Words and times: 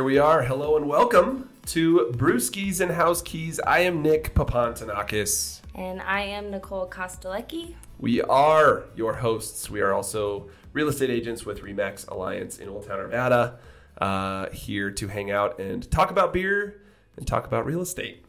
Here 0.00 0.04
we 0.06 0.16
are. 0.16 0.44
Hello 0.44 0.78
and 0.78 0.88
welcome 0.88 1.50
to 1.66 2.10
Brewskis 2.14 2.80
and 2.80 2.90
House 2.90 3.20
Keys. 3.20 3.60
I 3.60 3.80
am 3.80 4.00
Nick 4.00 4.34
Papantanakis. 4.34 5.60
And 5.74 6.00
I 6.00 6.22
am 6.22 6.50
Nicole 6.50 6.88
Kostelecki. 6.88 7.74
We 7.98 8.22
are 8.22 8.84
your 8.96 9.12
hosts. 9.12 9.68
We 9.68 9.82
are 9.82 9.92
also 9.92 10.48
real 10.72 10.88
estate 10.88 11.10
agents 11.10 11.44
with 11.44 11.60
Remax 11.60 12.08
Alliance 12.08 12.58
in 12.58 12.70
Old 12.70 12.86
Town 12.88 12.98
Arvada, 12.98 13.58
uh, 14.00 14.48
here 14.52 14.90
to 14.90 15.08
hang 15.08 15.30
out 15.30 15.60
and 15.60 15.88
talk 15.90 16.10
about 16.10 16.32
beer 16.32 16.80
and 17.18 17.26
talk 17.26 17.46
about 17.46 17.66
real 17.66 17.82
estate. 17.82 18.24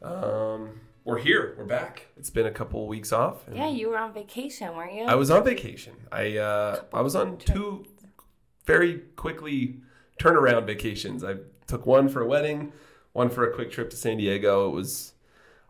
Um, 0.00 0.80
we're 1.04 1.18
here. 1.18 1.54
We're 1.58 1.66
back. 1.66 2.06
It's 2.16 2.30
been 2.30 2.46
a 2.46 2.50
couple 2.50 2.88
weeks 2.88 3.12
off. 3.12 3.44
Yeah, 3.52 3.68
you 3.68 3.90
were 3.90 3.98
on 3.98 4.14
vacation, 4.14 4.74
weren't 4.74 4.94
you? 4.94 5.04
I 5.04 5.16
was 5.16 5.30
on 5.30 5.44
vacation. 5.44 5.96
I 6.10 6.38
uh, 6.38 6.80
I 6.94 7.02
was 7.02 7.14
on 7.14 7.36
two 7.36 7.84
very 8.64 9.00
quickly 9.16 9.82
turnaround 10.18 10.66
vacations. 10.66 11.24
I 11.24 11.36
took 11.66 11.86
one 11.86 12.08
for 12.08 12.20
a 12.22 12.26
wedding, 12.26 12.72
one 13.12 13.30
for 13.30 13.48
a 13.48 13.54
quick 13.54 13.70
trip 13.70 13.90
to 13.90 13.96
San 13.96 14.16
Diego. 14.18 14.68
It 14.68 14.74
was 14.74 15.12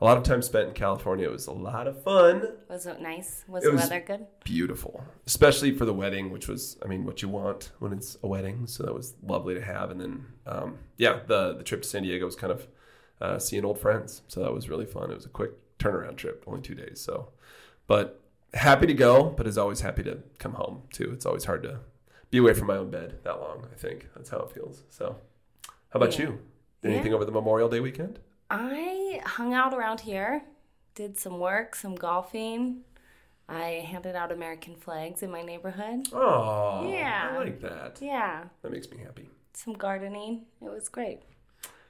a 0.01 0.05
lot 0.05 0.17
of 0.19 0.25
time 0.25 0.43
spent 0.43 0.69
in 0.69 0.75
California. 0.75 1.27
It 1.27 1.33
was 1.33 1.47
a 1.47 1.53
lot 1.53 1.87
of 1.87 2.03
fun. 2.03 2.49
Was 2.69 2.87
it 2.87 3.01
nice? 3.01 3.45
Was 3.49 3.65
It 3.65 3.69
the 3.69 3.73
was- 3.73 3.83
weather 3.83 4.05
good? 4.07 4.27
Beautiful, 4.45 5.05
especially 5.27 5.71
for 5.77 5.85
the 5.85 5.95
wedding, 5.95 6.31
which 6.31 6.49
was, 6.49 6.77
I 6.85 6.89
mean, 6.89 7.05
what 7.07 7.23
you 7.23 7.29
want 7.29 7.71
when 7.79 7.93
it's 7.93 8.19
a 8.23 8.27
wedding. 8.27 8.67
So 8.67 8.83
that 8.83 8.93
was 8.95 9.15
lovely 9.23 9.55
to 9.55 9.61
have. 9.63 9.91
And 9.91 10.01
then, 10.01 10.27
um, 10.47 10.79
yeah, 10.99 11.21
the 11.27 11.55
the 11.55 11.63
trip 11.65 11.83
to 11.83 11.89
San 11.89 12.03
Diego 12.03 12.27
was 12.27 12.37
kind 12.37 12.53
of 12.53 12.67
uh, 13.21 13.39
seeing 13.39 13.65
old 13.65 13.79
friends. 13.79 14.23
So 14.29 14.41
that 14.43 14.53
was 14.53 14.69
really 14.69 14.87
fun. 14.87 15.11
It 15.11 15.15
was 15.15 15.27
a 15.27 15.31
quick 15.31 15.53
turnaround 15.79 16.17
trip, 16.17 16.45
only 16.47 16.61
two 16.61 16.75
days. 16.75 17.01
So, 17.01 17.29
but 17.87 18.21
happy 18.53 18.87
to 18.87 18.95
go, 18.95 19.31
but 19.31 19.47
as 19.47 19.57
always, 19.57 19.81
happy 19.81 20.03
to 20.03 20.19
come 20.39 20.55
home 20.55 20.83
too. 20.93 21.11
It's 21.13 21.25
always 21.27 21.45
hard 21.45 21.63
to 21.63 21.81
be 22.35 22.39
away 22.39 22.53
from 22.53 22.67
my 22.67 22.77
own 22.77 22.91
bed 22.91 23.15
that 23.23 23.41
long. 23.41 23.65
I 23.73 23.77
think 23.77 24.09
that's 24.17 24.29
how 24.29 24.39
it 24.41 24.51
feels. 24.51 24.83
So, 24.91 25.17
how 25.91 25.99
about 26.01 26.19
Yeah. 26.19 26.25
you? 26.27 26.39
Did 26.83 26.91
anything 26.93 27.15
over 27.15 27.25
the 27.25 27.31
Memorial 27.31 27.69
Day 27.69 27.79
weekend? 27.79 28.19
I 28.51 29.21
hung 29.25 29.55
out 29.55 29.73
around 29.73 30.01
here, 30.01 30.43
did 30.97 31.17
some 31.17 31.39
work, 31.39 31.77
some 31.77 31.95
golfing. 31.95 32.83
I 33.49 33.87
handed 33.93 34.17
out 34.17 34.33
American 34.33 34.75
flags 34.75 35.23
in 35.23 35.31
my 35.31 35.43
neighborhood. 35.43 36.09
Oh, 36.13 36.91
Yeah. 36.91 37.31
I 37.35 37.39
like 37.39 37.61
that. 37.61 37.99
Yeah, 38.03 38.47
That 38.63 38.73
makes 38.73 38.91
me 38.91 38.97
happy. 38.99 39.31
some 39.53 39.75
gardening. 39.75 40.47
It 40.61 40.71
was 40.71 40.89
great. 40.89 41.21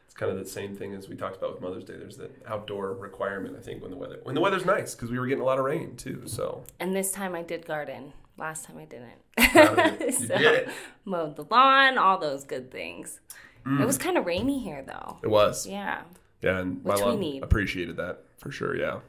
It's 0.04 0.12
kind 0.14 0.30
of 0.30 0.36
the 0.38 0.44
same 0.44 0.76
thing 0.76 0.92
as 0.94 1.08
we 1.08 1.16
talked 1.16 1.36
about 1.38 1.52
with 1.54 1.62
Mother's 1.62 1.84
Day. 1.84 1.96
There's 1.96 2.18
that 2.18 2.32
outdoor 2.46 2.92
requirement, 2.92 3.56
I 3.56 3.60
think, 3.60 3.80
when 3.80 3.90
the 3.90 3.96
weather 3.96 4.20
when 4.24 4.34
the 4.34 4.42
weather's 4.42 4.66
nice 4.66 4.94
because 4.94 5.10
we 5.10 5.18
were 5.18 5.26
getting 5.26 5.42
a 5.42 5.46
lot 5.46 5.58
of 5.58 5.64
rain 5.64 5.96
too. 5.96 6.24
So 6.26 6.64
And 6.78 6.94
this 6.94 7.10
time 7.12 7.34
I 7.34 7.42
did 7.42 7.64
garden. 7.64 8.12
Last 8.36 8.64
time 8.64 8.78
I 8.78 8.84
didn't. 8.84 9.52
Proud 9.52 9.78
of 9.78 10.00
you. 10.00 10.06
You 10.06 10.12
So, 10.12 10.38
did. 10.38 10.70
Mowed 11.04 11.36
the 11.36 11.44
lawn, 11.50 11.98
all 11.98 12.18
those 12.18 12.44
good 12.44 12.70
things. 12.70 13.20
Mm. 13.64 13.80
It 13.80 13.86
was 13.86 13.96
kind 13.98 14.18
of 14.18 14.26
rainy 14.26 14.58
here 14.58 14.82
though. 14.86 15.18
it 15.22 15.28
was, 15.28 15.66
Yeah. 15.66 16.02
yeah, 16.42 16.58
and 16.58 16.84
my 16.84 16.94
Which 16.94 17.04
we 17.04 17.34
mom 17.34 17.42
appreciated 17.42 17.96
that 17.96 18.24
for 18.38 18.50
sure. 18.50 18.76
Yeah, 18.76 19.00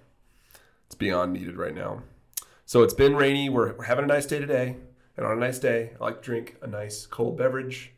it's 0.86 0.96
beyond 0.96 1.34
needed 1.34 1.58
right 1.58 1.73
now. 1.76 2.03
So 2.66 2.81
it's 2.84 2.94
been 2.94 3.16
rainy. 3.16 3.50
We're, 3.50 3.73
we're 3.73 3.84
having 3.86 4.06
a 4.06 4.08
nice 4.08 4.26
day 4.26 4.40
today, 4.40 4.78
and 5.18 5.26
on 5.26 5.34
a 5.38 5.40
nice 5.40 5.59
day, 5.59 5.92
I 6.00 6.03
like 6.03 6.22
to 6.22 6.26
drink 6.26 6.56
a 6.62 6.68
nice 6.68 7.06
cold 7.06 7.38
beverage. 7.38 7.92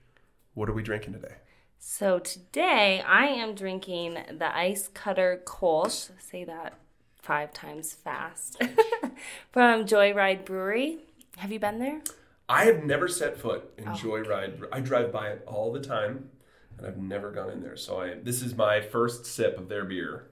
What 0.56 0.70
are 0.70 0.74
we 0.74 0.82
drinking 0.82 1.14
today? 1.14 1.36
So 1.78 2.18
today 2.20 3.02
I 3.06 3.28
am 3.28 3.54
drinking 3.54 4.18
the 4.38 4.54
Ice 4.58 4.88
Cutter 4.88 5.42
Kolsch. 5.46 6.10
Say 6.20 6.44
that 6.46 6.74
five 7.22 7.54
times 7.54 7.94
fast. 7.94 8.62
From 9.52 9.86
Joyride 9.86 10.44
Brewery. 10.46 11.00
Have 11.38 11.52
you 11.52 11.60
been 11.60 11.80
there? 11.80 12.02
I 12.50 12.66
have 12.66 12.84
never 12.84 13.08
set 13.08 13.38
foot 13.38 13.74
in 13.78 13.88
Oh. 13.88 13.92
Joyride. 13.92 14.68
I 14.72 14.80
drive 14.80 15.12
by 15.12 15.30
it 15.30 15.44
all 15.48 15.72
the 15.72 15.80
time, 15.82 16.30
and 16.78 16.88
I've 16.88 16.98
never 16.98 17.32
gone 17.32 17.50
in 17.50 17.62
there. 17.62 17.76
So 17.78 18.00
I 18.02 18.16
this 18.16 18.42
is 18.42 18.56
my 18.56 18.82
first 18.82 19.26
sip 19.26 19.58
of 19.58 19.70
their 19.70 19.84
beer, 19.86 20.30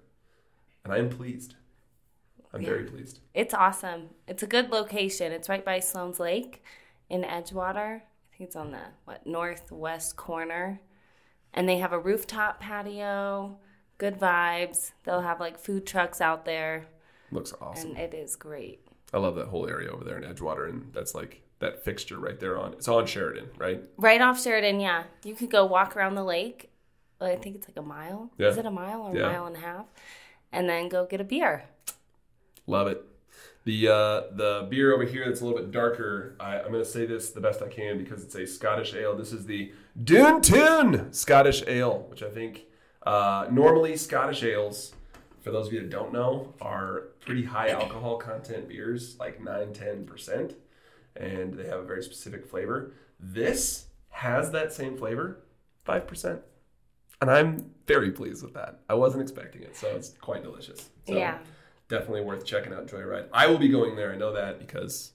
and 0.84 0.94
I 0.94 0.98
am 0.98 1.10
pleased. 1.10 1.56
I'm 2.54 2.64
very 2.64 2.86
pleased. 2.86 3.20
It's 3.34 3.54
awesome. 3.54 4.12
It's 4.28 4.42
a 4.42 4.48
good 4.48 4.70
location. 4.72 5.34
It's 5.34 5.50
right 5.50 5.66
by 5.66 5.80
Sloan's 5.80 6.22
Lake 6.22 6.64
in 7.10 7.24
Edgewater. 7.24 7.98
I 7.98 8.38
think 8.38 8.48
it's 8.48 8.56
on 8.56 8.72
the 8.72 8.80
what 9.04 9.28
northwest 9.28 10.16
corner. 10.16 10.80
And 11.54 11.68
they 11.70 11.78
have 11.80 11.92
a 11.94 12.00
rooftop 12.00 12.60
patio, 12.62 13.58
good 13.98 14.18
vibes. 14.20 14.92
They'll 15.04 15.22
have 15.22 15.40
like 15.42 15.58
food 15.58 15.86
trucks 15.86 16.20
out 16.22 16.46
there, 16.46 16.88
Looks 17.32 17.54
awesome. 17.62 17.92
and 17.92 18.00
it 18.00 18.14
is 18.14 18.36
great. 18.38 18.88
I 19.16 19.18
love 19.20 19.36
that 19.36 19.48
whole 19.48 19.66
area 19.68 19.90
over 19.90 20.04
there 20.04 20.18
in 20.18 20.24
Edgewater, 20.32 20.68
and 20.70 20.92
that's 20.94 21.16
like 21.16 21.42
that 21.60 21.86
fixture 21.86 22.20
right 22.20 22.38
there 22.38 22.60
on. 22.60 22.74
It's 22.74 22.90
on 22.90 23.06
Sheridan, 23.08 23.50
right? 23.58 23.82
Right 23.96 24.20
off 24.20 24.42
Sheridan, 24.44 24.82
yeah. 24.82 25.06
You 25.24 25.36
could 25.36 25.50
go 25.50 25.66
walk 25.66 25.96
around 25.96 26.16
the 26.16 26.24
lake. 26.24 26.70
I 27.22 27.38
think 27.38 27.56
it's 27.56 27.68
like 27.70 27.78
a 27.78 27.82
mile. 27.82 28.30
Yeah. 28.38 28.50
Is 28.50 28.58
it 28.58 28.66
a 28.66 28.72
mile 28.72 29.04
or 29.04 29.12
a 29.12 29.16
Yeah. 29.18 29.28
mile 29.32 29.46
and 29.46 29.56
a 29.56 29.60
half? 29.60 29.86
And 30.52 30.68
then 30.70 30.90
go 30.90 31.06
get 31.06 31.22
a 31.22 31.24
beer. 31.24 31.64
Love 32.68 32.88
it. 32.88 33.06
The 33.64 33.88
uh, 33.88 34.22
the 34.36 34.68
beer 34.70 34.94
over 34.94 35.06
here 35.06 35.24
that's 35.26 35.40
a 35.40 35.46
little 35.46 35.60
bit 35.60 35.72
darker. 35.72 36.36
I, 36.40 36.60
I'm 36.60 36.72
going 36.72 36.84
to 36.84 36.90
say 36.90 37.06
this 37.06 37.32
the 37.32 37.40
best 37.40 37.62
I 37.62 37.70
can 37.70 37.98
because 37.98 38.22
it's 38.22 38.36
a 38.36 38.46
Scottish 38.46 38.94
ale. 38.94 39.16
This 39.16 39.32
is 39.32 39.46
the 39.46 39.72
Doontoon 40.04 41.16
Scottish 41.16 41.64
Ale, 41.68 42.06
which 42.10 42.22
I 42.22 42.30
think 42.30 42.66
uh, 43.04 43.48
normally 43.50 43.96
Scottish 43.96 44.44
ales, 44.44 44.94
for 45.42 45.52
those 45.52 45.68
of 45.68 45.74
you 45.74 45.80
that 45.80 45.90
don't 45.90 46.12
know, 46.12 46.54
are 46.62 47.04
pretty 47.26 47.44
high 47.44 47.70
alcohol 47.70 48.18
content 48.18 48.68
beers, 48.68 49.18
like 49.20 49.42
9 49.42 49.74
10%, 49.74 50.54
and 51.16 51.54
they 51.54 51.68
have 51.68 51.80
a 51.80 51.84
very 51.86 52.04
specific 52.04 52.46
flavor. 52.46 52.94
This 53.20 53.86
has 54.10 54.52
that 54.52 54.74
same 54.74 54.98
flavor, 54.98 55.44
5%. 55.88 56.40
And 57.22 57.32
I'm 57.32 57.72
very 57.88 58.12
pleased 58.12 58.44
with 58.44 58.54
that. 58.54 58.82
I 58.90 58.94
wasn't 58.94 59.24
expecting 59.24 59.64
it, 59.64 59.76
so 59.76 59.88
it's 59.96 60.10
quite 60.22 60.44
delicious. 60.44 60.90
So, 61.08 61.14
yeah. 61.16 61.40
definitely 61.88 62.22
worth 62.22 62.46
checking 62.46 62.74
out 62.74 62.88
Joyride. 62.88 63.28
I 63.34 63.48
will 63.48 63.58
be 63.58 63.70
going 63.70 63.96
there. 63.96 64.12
I 64.12 64.18
know 64.18 64.34
that 64.34 64.60
because 64.60 65.14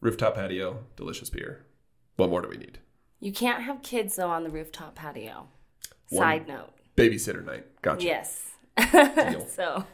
rooftop 0.00 0.36
patio, 0.36 0.84
delicious 0.96 1.30
beer. 1.30 1.66
What 2.16 2.30
more 2.30 2.40
do 2.40 2.48
we 2.48 2.56
need? 2.56 2.78
You 3.20 3.32
can't 3.32 3.62
have 3.62 3.82
kids 3.82 4.16
though 4.16 4.30
on 4.30 4.44
the 4.44 4.50
rooftop 4.50 4.94
patio. 4.94 5.48
One- 6.10 6.20
Side 6.20 6.48
note. 6.48 6.70
Babysitter 6.96 7.44
night. 7.44 7.66
Gotcha. 7.82 8.04
Yes. 8.06 8.50
So 9.48 9.84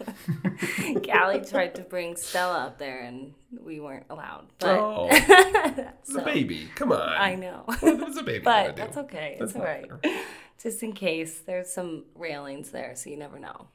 Callie 1.05 1.41
tried 1.45 1.75
to 1.75 1.83
bring 1.83 2.17
Stella 2.17 2.67
up 2.67 2.79
there 2.79 3.01
and 3.01 3.35
we 3.63 3.79
weren't 3.81 4.07
allowed. 4.09 4.47
But 4.59 4.79
Oh, 4.79 5.09
it's 5.11 6.13
so, 6.13 6.21
a 6.21 6.25
baby. 6.25 6.69
Come 6.75 6.93
on. 6.93 7.01
I 7.01 7.35
know. 7.35 7.65
What's 7.81 8.17
a 8.17 8.23
baby 8.23 8.45
but 8.45 8.77
that's 8.77 8.97
okay. 8.97 9.37
That's 9.39 9.53
it's 9.53 9.61
all 9.61 9.65
right. 9.67 9.87
fair. 10.03 10.23
Just 10.63 10.83
in 10.83 10.93
case 10.93 11.41
there's 11.41 11.71
some 11.71 12.05
railings 12.15 12.71
there, 12.71 12.95
so 12.95 13.11
you 13.11 13.17
never 13.17 13.39
know. 13.39 13.67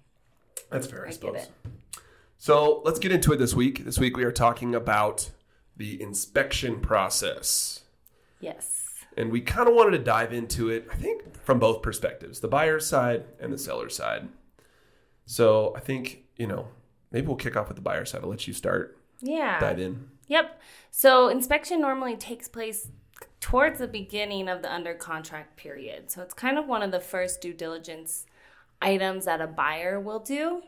That's 0.71 0.87
fair, 0.87 1.05
I, 1.05 1.09
I 1.09 1.11
suppose. 1.11 1.47
So 2.37 2.81
let's 2.85 2.99
get 2.99 3.11
into 3.11 3.31
it 3.33 3.37
this 3.37 3.53
week. 3.53 3.85
This 3.85 3.97
week 3.99 4.17
we 4.17 4.23
are 4.23 4.31
talking 4.31 4.75
about 4.75 5.29
the 5.77 6.01
inspection 6.01 6.79
process. 6.79 7.81
Yes. 8.39 8.83
And 9.17 9.31
we 9.31 9.41
kind 9.41 9.67
of 9.69 9.75
wanted 9.75 9.91
to 9.91 9.99
dive 10.03 10.33
into 10.33 10.69
it, 10.69 10.87
I 10.91 10.95
think, 10.95 11.41
from 11.43 11.59
both 11.59 11.81
perspectives 11.81 12.39
the 12.39 12.47
buyer's 12.47 12.85
side 12.85 13.25
and 13.39 13.51
the 13.53 13.57
seller's 13.57 13.95
side. 13.95 14.27
So 15.25 15.73
I 15.75 15.79
think, 15.79 16.23
you 16.37 16.47
know, 16.47 16.67
maybe 17.11 17.27
we'll 17.27 17.35
kick 17.35 17.55
off 17.55 17.67
with 17.67 17.75
the 17.77 17.81
buyer 17.81 18.05
side. 18.05 18.21
I'll 18.23 18.29
let 18.29 18.47
you 18.47 18.53
start, 18.53 18.97
Yeah. 19.21 19.59
dive 19.59 19.79
in. 19.79 20.09
Yep. 20.27 20.59
So 20.91 21.29
inspection 21.29 21.81
normally 21.81 22.15
takes 22.15 22.47
place 22.47 22.89
towards 23.39 23.79
the 23.79 23.87
beginning 23.87 24.47
of 24.49 24.61
the 24.61 24.73
under 24.73 24.93
contract 24.93 25.55
period. 25.57 26.09
So 26.11 26.21
it's 26.21 26.33
kind 26.33 26.57
of 26.57 26.67
one 26.67 26.81
of 26.81 26.91
the 26.91 26.99
first 26.99 27.41
due 27.41 27.53
diligence 27.53 28.25
items 28.81 29.25
that 29.25 29.41
a 29.41 29.47
buyer 29.47 29.99
will 29.99 30.19
do. 30.19 30.61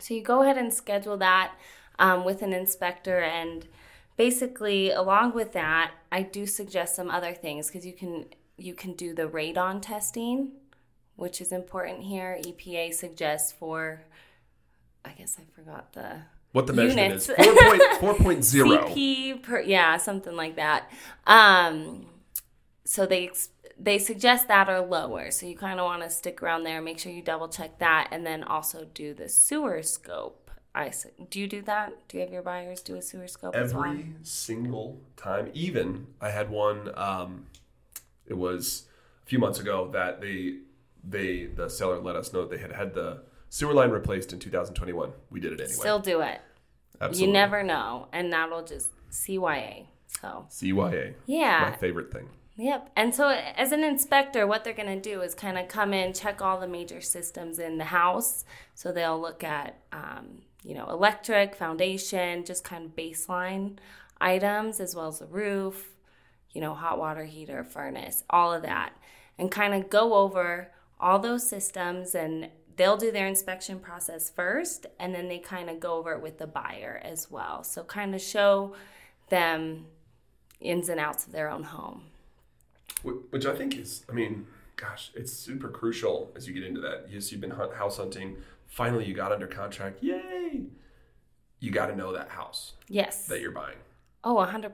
So 0.00 0.14
you 0.14 0.22
go 0.22 0.42
ahead 0.42 0.56
and 0.56 0.72
schedule 0.72 1.16
that 1.18 1.52
um, 1.98 2.24
with 2.24 2.42
an 2.42 2.52
inspector 2.52 3.20
and 3.20 3.66
basically 4.16 4.90
along 4.90 5.34
with 5.34 5.52
that 5.52 5.92
i 6.12 6.20
do 6.22 6.46
suggest 6.46 6.94
some 6.94 7.10
other 7.10 7.32
things 7.32 7.66
because 7.68 7.84
you 7.86 7.92
can 7.94 8.26
you 8.58 8.74
can 8.74 8.92
do 8.92 9.14
the 9.14 9.26
radon 9.26 9.80
testing 9.80 10.52
which 11.16 11.40
is 11.40 11.52
important 11.52 12.00
here 12.02 12.38
epa 12.46 12.92
suggests 12.92 13.52
for 13.52 14.02
i 15.04 15.10
guess 15.12 15.38
i 15.40 15.44
forgot 15.54 15.92
the 15.92 16.22
What 16.52 16.66
the 16.66 16.72
measurement 16.72 17.08
Units. 17.08 17.28
is 17.28 17.36
4.0. 17.36 18.94
CP 18.94 19.42
per 19.42 19.60
yeah, 19.60 19.96
something 19.96 20.36
like 20.36 20.56
that. 20.56 20.90
Um, 21.26 22.06
so 22.84 23.06
they 23.06 23.30
they 23.78 23.98
suggest 23.98 24.48
that 24.48 24.68
or 24.68 24.80
lower. 24.80 25.30
So 25.30 25.46
you 25.46 25.56
kind 25.56 25.80
of 25.80 25.84
want 25.86 26.02
to 26.02 26.10
stick 26.10 26.42
around 26.42 26.64
there. 26.64 26.82
Make 26.82 26.98
sure 26.98 27.10
you 27.10 27.22
double 27.22 27.48
check 27.48 27.78
that, 27.78 28.08
and 28.12 28.26
then 28.26 28.44
also 28.44 28.84
do 28.92 29.14
the 29.14 29.28
sewer 29.30 29.82
scope. 29.82 30.50
I 30.74 30.92
do 31.30 31.40
you 31.40 31.48
do 31.48 31.62
that? 31.62 31.88
Do 32.08 32.16
you 32.18 32.22
have 32.24 32.32
your 32.32 32.42
buyers 32.42 32.82
do 32.82 32.96
a 32.96 33.02
sewer 33.02 33.28
scope 33.28 33.54
as 33.56 33.72
well? 33.72 33.84
Every 33.84 34.06
single 34.22 35.00
time. 35.16 35.50
Even 35.54 36.06
I 36.20 36.30
had 36.30 36.50
one. 36.50 36.90
Um, 36.96 37.46
it 38.26 38.36
was 38.36 38.84
a 39.22 39.26
few 39.26 39.38
months 39.38 39.58
ago 39.58 39.88
that 39.92 40.20
they 40.20 40.58
they 41.04 41.46
the 41.46 41.68
seller 41.68 41.98
let 41.98 42.16
us 42.16 42.32
know 42.32 42.46
they 42.46 42.58
had 42.58 42.72
had 42.72 42.94
the 42.94 43.22
sewer 43.48 43.74
line 43.74 43.90
replaced 43.90 44.32
in 44.32 44.38
2021. 44.38 45.12
We 45.30 45.40
did 45.40 45.52
it 45.52 45.60
anyway. 45.60 45.74
Still 45.74 45.98
do 45.98 46.20
it. 46.20 46.40
Absolutely. 47.00 47.26
You 47.26 47.32
never 47.32 47.62
know, 47.62 48.08
and 48.12 48.32
that'll 48.32 48.64
just 48.64 48.90
CYA. 49.10 49.86
So 50.20 50.46
CYA. 50.50 51.14
yeah, 51.26 51.70
My 51.70 51.76
favorite 51.76 52.12
thing. 52.12 52.28
Yep. 52.56 52.90
And 52.96 53.14
so, 53.14 53.28
as 53.28 53.72
an 53.72 53.82
inspector, 53.82 54.46
what 54.46 54.62
they're 54.62 54.74
going 54.74 55.00
to 55.00 55.00
do 55.00 55.22
is 55.22 55.34
kind 55.34 55.58
of 55.58 55.68
come 55.68 55.94
in, 55.94 56.12
check 56.12 56.42
all 56.42 56.60
the 56.60 56.68
major 56.68 57.00
systems 57.00 57.58
in 57.58 57.78
the 57.78 57.84
house. 57.84 58.44
So 58.74 58.92
they'll 58.92 59.20
look 59.20 59.42
at, 59.42 59.78
um, 59.90 60.42
you 60.62 60.74
know, 60.74 60.86
electric, 60.90 61.56
foundation, 61.56 62.44
just 62.44 62.62
kind 62.62 62.84
of 62.84 62.94
baseline 62.94 63.78
items, 64.20 64.80
as 64.80 64.94
well 64.94 65.08
as 65.08 65.18
the 65.18 65.26
roof, 65.26 65.92
you 66.52 66.60
know, 66.60 66.74
hot 66.74 66.98
water 66.98 67.24
heater, 67.24 67.64
furnace, 67.64 68.22
all 68.28 68.52
of 68.52 68.62
that, 68.62 68.92
and 69.38 69.50
kind 69.50 69.72
of 69.74 69.88
go 69.88 70.14
over 70.14 70.70
all 71.02 71.18
those 71.18 71.46
systems 71.46 72.14
and 72.14 72.48
they'll 72.76 72.96
do 72.96 73.10
their 73.10 73.26
inspection 73.26 73.78
process 73.78 74.30
first 74.30 74.86
and 74.98 75.14
then 75.14 75.28
they 75.28 75.38
kind 75.38 75.68
of 75.68 75.80
go 75.80 75.94
over 75.94 76.12
it 76.12 76.22
with 76.22 76.38
the 76.38 76.46
buyer 76.46 77.00
as 77.04 77.30
well. 77.30 77.64
So 77.64 77.82
kind 77.82 78.14
of 78.14 78.20
show 78.20 78.74
them 79.28 79.86
ins 80.60 80.88
and 80.88 81.00
outs 81.00 81.26
of 81.26 81.32
their 81.32 81.50
own 81.50 81.64
home. 81.64 82.04
Which 83.02 83.46
I 83.46 83.54
think 83.54 83.76
is, 83.76 84.04
I 84.08 84.12
mean, 84.12 84.46
gosh, 84.76 85.10
it's 85.14 85.32
super 85.32 85.68
crucial 85.68 86.32
as 86.36 86.46
you 86.46 86.54
get 86.54 86.62
into 86.62 86.80
that. 86.82 87.06
Yes, 87.10 87.32
you've 87.32 87.40
been 87.40 87.50
house 87.50 87.96
hunting. 87.96 88.36
Finally, 88.68 89.04
you 89.06 89.14
got 89.14 89.32
under 89.32 89.48
contract. 89.48 90.02
Yay! 90.02 90.62
You 91.58 91.70
got 91.70 91.86
to 91.86 91.96
know 91.96 92.12
that 92.12 92.28
house. 92.28 92.74
Yes. 92.88 93.26
That 93.26 93.40
you're 93.40 93.50
buying. 93.50 93.76
Oh, 94.24 94.36
100%. 94.36 94.72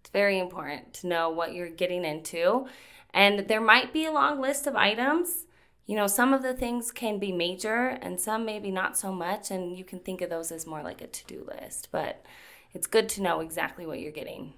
It's 0.00 0.10
very 0.12 0.38
important 0.38 0.94
to 0.94 1.06
know 1.06 1.30
what 1.30 1.54
you're 1.54 1.68
getting 1.68 2.04
into. 2.04 2.66
And 3.14 3.40
there 3.48 3.60
might 3.60 3.92
be 3.92 4.04
a 4.04 4.12
long 4.12 4.40
list 4.40 4.66
of 4.66 4.76
items. 4.76 5.46
You 5.86 5.96
know, 5.96 6.06
some 6.06 6.32
of 6.32 6.42
the 6.42 6.54
things 6.54 6.90
can 6.90 7.18
be 7.18 7.32
major 7.32 7.98
and 8.00 8.20
some 8.20 8.44
maybe 8.44 8.70
not 8.70 8.96
so 8.96 9.12
much. 9.12 9.50
And 9.50 9.76
you 9.76 9.84
can 9.84 9.98
think 9.98 10.20
of 10.20 10.30
those 10.30 10.50
as 10.50 10.66
more 10.66 10.82
like 10.82 11.02
a 11.02 11.06
to 11.06 11.26
do 11.26 11.46
list. 11.46 11.88
But 11.92 12.24
it's 12.72 12.86
good 12.86 13.08
to 13.10 13.22
know 13.22 13.40
exactly 13.40 13.84
what 13.86 14.00
you're 14.00 14.12
getting. 14.12 14.54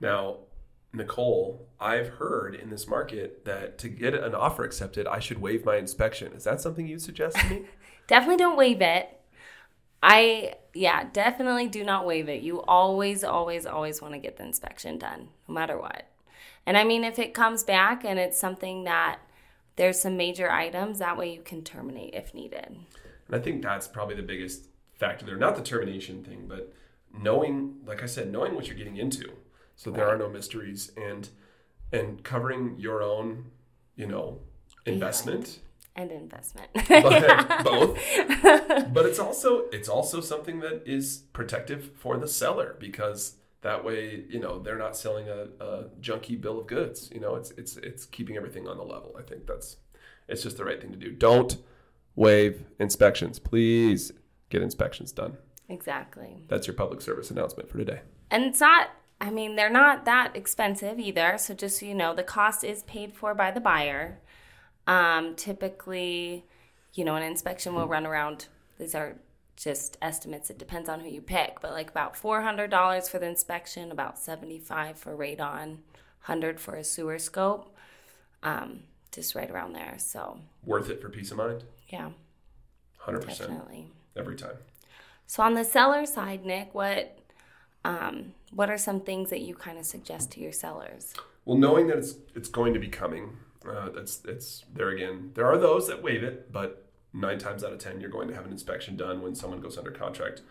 Now, 0.00 0.38
Nicole, 0.92 1.68
I've 1.78 2.08
heard 2.08 2.54
in 2.54 2.70
this 2.70 2.88
market 2.88 3.44
that 3.44 3.78
to 3.78 3.88
get 3.88 4.14
an 4.14 4.34
offer 4.34 4.64
accepted, 4.64 5.06
I 5.06 5.20
should 5.20 5.40
waive 5.40 5.64
my 5.64 5.76
inspection. 5.76 6.32
Is 6.32 6.44
that 6.44 6.60
something 6.60 6.86
you 6.86 6.98
suggest 6.98 7.36
to 7.36 7.48
me? 7.48 7.62
definitely 8.08 8.38
don't 8.38 8.56
waive 8.56 8.80
it. 8.80 9.16
I, 10.02 10.54
yeah, 10.74 11.04
definitely 11.12 11.68
do 11.68 11.84
not 11.84 12.06
waive 12.06 12.28
it. 12.28 12.42
You 12.42 12.62
always, 12.62 13.22
always, 13.22 13.66
always 13.66 14.02
want 14.02 14.14
to 14.14 14.18
get 14.18 14.36
the 14.38 14.44
inspection 14.44 14.98
done, 14.98 15.28
no 15.46 15.54
matter 15.54 15.78
what. 15.78 16.09
And 16.70 16.78
I 16.78 16.84
mean, 16.84 17.02
if 17.02 17.18
it 17.18 17.34
comes 17.34 17.64
back 17.64 18.04
and 18.04 18.16
it's 18.16 18.38
something 18.38 18.84
that 18.84 19.18
there's 19.74 20.00
some 20.00 20.16
major 20.16 20.48
items, 20.48 21.00
that 21.00 21.16
way 21.16 21.34
you 21.34 21.40
can 21.40 21.64
terminate 21.64 22.14
if 22.14 22.32
needed. 22.32 22.64
And 23.26 23.34
I 23.34 23.40
think 23.40 23.60
that's 23.60 23.88
probably 23.88 24.14
the 24.14 24.22
biggest 24.22 24.68
factor 24.94 25.26
there. 25.26 25.36
Not 25.36 25.56
the 25.56 25.64
termination 25.64 26.22
thing, 26.22 26.44
but 26.46 26.72
knowing, 27.12 27.78
like 27.84 28.04
I 28.04 28.06
said, 28.06 28.30
knowing 28.30 28.54
what 28.54 28.68
you're 28.68 28.76
getting 28.76 28.98
into 28.98 29.32
so 29.74 29.90
there 29.90 30.06
are 30.06 30.16
no 30.16 30.28
mysteries 30.28 30.92
and 30.96 31.28
and 31.90 32.22
covering 32.22 32.76
your 32.78 33.02
own 33.02 33.46
you 33.96 34.06
know 34.06 34.38
investment. 34.86 35.58
And 35.96 36.12
investment. 36.12 36.68
But, 36.88 37.64
both. 37.64 37.98
But 38.94 39.06
it's 39.06 39.18
also 39.18 39.64
it's 39.72 39.88
also 39.88 40.20
something 40.20 40.60
that 40.60 40.84
is 40.86 41.24
protective 41.32 41.90
for 41.96 42.16
the 42.16 42.28
seller 42.28 42.76
because 42.78 43.38
that 43.62 43.84
way 43.84 44.24
you 44.28 44.40
know 44.40 44.58
they're 44.58 44.78
not 44.78 44.96
selling 44.96 45.28
a, 45.28 45.48
a 45.62 45.84
junky 46.00 46.40
bill 46.40 46.58
of 46.58 46.66
goods 46.66 47.10
you 47.12 47.20
know 47.20 47.34
it's 47.34 47.50
it's 47.52 47.76
it's 47.78 48.06
keeping 48.06 48.36
everything 48.36 48.66
on 48.66 48.76
the 48.76 48.82
level 48.82 49.14
i 49.18 49.22
think 49.22 49.46
that's 49.46 49.76
it's 50.28 50.42
just 50.42 50.56
the 50.56 50.64
right 50.64 50.80
thing 50.80 50.92
to 50.92 50.98
do 50.98 51.10
don't 51.10 51.58
waive 52.16 52.64
inspections 52.78 53.38
please 53.38 54.12
get 54.48 54.62
inspections 54.62 55.12
done 55.12 55.36
exactly 55.68 56.44
that's 56.48 56.66
your 56.66 56.74
public 56.74 57.00
service 57.00 57.30
announcement 57.30 57.68
for 57.68 57.78
today 57.78 58.00
and 58.30 58.44
it's 58.44 58.60
not 58.60 58.90
I 59.20 59.30
mean, 59.30 59.54
they're 59.54 59.68
not 59.68 60.06
that 60.06 60.34
expensive 60.34 60.98
either. 60.98 61.36
So 61.36 61.52
just 61.52 61.78
so 61.78 61.86
you 61.86 61.94
know, 61.94 62.14
the 62.14 62.22
cost 62.22 62.64
is 62.64 62.82
paid 62.84 63.12
for 63.12 63.34
by 63.34 63.50
the 63.50 63.60
buyer. 63.60 64.18
Um, 64.86 65.34
typically, 65.36 66.46
you 66.94 67.04
know, 67.04 67.16
an 67.16 67.22
inspection 67.22 67.74
will 67.74 67.86
run 67.86 68.06
around. 68.06 68.46
These 68.78 68.94
are 68.94 69.16
just 69.60 69.98
estimates. 70.00 70.48
It 70.48 70.58
depends 70.58 70.88
on 70.88 71.00
who 71.00 71.08
you 71.08 71.20
pick, 71.20 71.60
but 71.60 71.72
like 71.72 71.90
about 71.90 72.16
four 72.16 72.40
hundred 72.40 72.70
dollars 72.70 73.08
for 73.08 73.18
the 73.18 73.26
inspection, 73.26 73.92
about 73.92 74.18
seventy 74.18 74.58
five 74.58 74.98
for 74.98 75.14
radon, 75.14 75.78
hundred 76.20 76.58
for 76.58 76.76
a 76.76 76.84
sewer 76.84 77.18
scope. 77.18 77.76
Um, 78.42 78.84
just 79.12 79.34
right 79.34 79.50
around 79.50 79.74
there. 79.74 79.96
So 79.98 80.40
worth 80.64 80.88
it 80.88 81.02
for 81.02 81.10
peace 81.10 81.30
of 81.30 81.36
mind. 81.36 81.64
Yeah, 81.88 82.10
hundred 82.98 83.20
percent. 83.24 83.50
Definitely 83.50 83.88
every 84.16 84.36
time. 84.36 84.56
So 85.26 85.42
on 85.42 85.54
the 85.54 85.64
seller 85.64 86.06
side, 86.06 86.44
Nick, 86.44 86.74
what 86.74 87.18
um, 87.84 88.32
what 88.52 88.70
are 88.70 88.78
some 88.78 89.00
things 89.00 89.30
that 89.30 89.40
you 89.40 89.54
kind 89.54 89.78
of 89.78 89.84
suggest 89.84 90.32
to 90.32 90.40
your 90.40 90.52
sellers? 90.52 91.12
Well, 91.44 91.58
knowing 91.58 91.88
that 91.88 91.98
it's 91.98 92.14
it's 92.34 92.48
going 92.48 92.72
to 92.72 92.80
be 92.80 92.88
coming, 92.88 93.36
uh, 93.68 93.90
that's 93.90 94.22
it's 94.24 94.64
there 94.72 94.88
again. 94.88 95.32
There 95.34 95.46
are 95.46 95.58
those 95.58 95.86
that 95.88 96.02
waive 96.02 96.22
it, 96.22 96.50
but 96.50 96.89
nine 97.12 97.38
times 97.38 97.64
out 97.64 97.72
of 97.72 97.78
ten, 97.78 98.00
you're 98.00 98.10
going 98.10 98.28
to 98.28 98.34
have 98.34 98.44
an 98.44 98.52
inspection 98.52 98.96
done 98.96 99.22
when 99.22 99.34
someone 99.34 99.60
goes 99.60 99.78
under 99.78 99.90
contract 99.90 100.42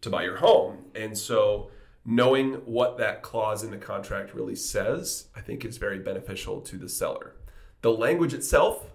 to 0.00 0.10
buy 0.10 0.22
your 0.24 0.36
home, 0.36 0.86
and 0.94 1.16
so 1.16 1.70
knowing 2.04 2.54
what 2.64 2.98
that 2.98 3.22
clause 3.22 3.62
in 3.62 3.70
the 3.70 3.76
contract 3.76 4.34
really 4.34 4.56
says, 4.56 5.28
I 5.36 5.40
think 5.40 5.64
is 5.64 5.78
very 5.78 6.00
beneficial 6.00 6.60
to 6.62 6.76
the 6.76 6.88
seller. 6.88 7.36
The 7.82 7.92
language 7.92 8.34
itself, 8.34 8.86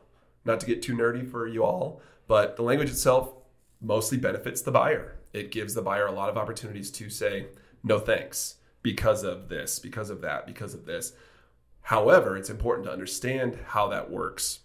not 0.44 0.60
to 0.60 0.66
get 0.66 0.82
too 0.82 0.94
nerdy 0.96 1.30
for 1.30 1.48
you 1.48 1.64
all, 1.64 2.02
but 2.28 2.58
the 2.58 2.64
language 2.64 2.90
itself 2.90 3.34
mostly 3.82 4.18
benefits 4.18 4.62
the 4.62 4.72
buyer. 4.72 5.16
It 5.32 5.52
gives 5.52 5.74
the 5.74 5.82
buyer 5.82 6.08
a 6.08 6.12
lot 6.12 6.30
of 6.30 6.38
opportunities 6.38 6.92
to 6.92 7.10
say, 7.10 7.48
no 7.84 8.00
thanks 8.00 8.56
because 8.82 9.24
of 9.24 9.48
this, 9.48 9.80
because 9.80 10.10
of 10.10 10.22
that, 10.22 10.46
because 10.46 10.74
of 10.74 10.86
this. 10.86 11.14
However, 11.82 12.36
it's 12.36 12.50
important 12.50 12.86
to 12.86 12.92
understand 12.92 13.58
how 13.68 13.88
that 13.88 14.12
works 14.12 14.60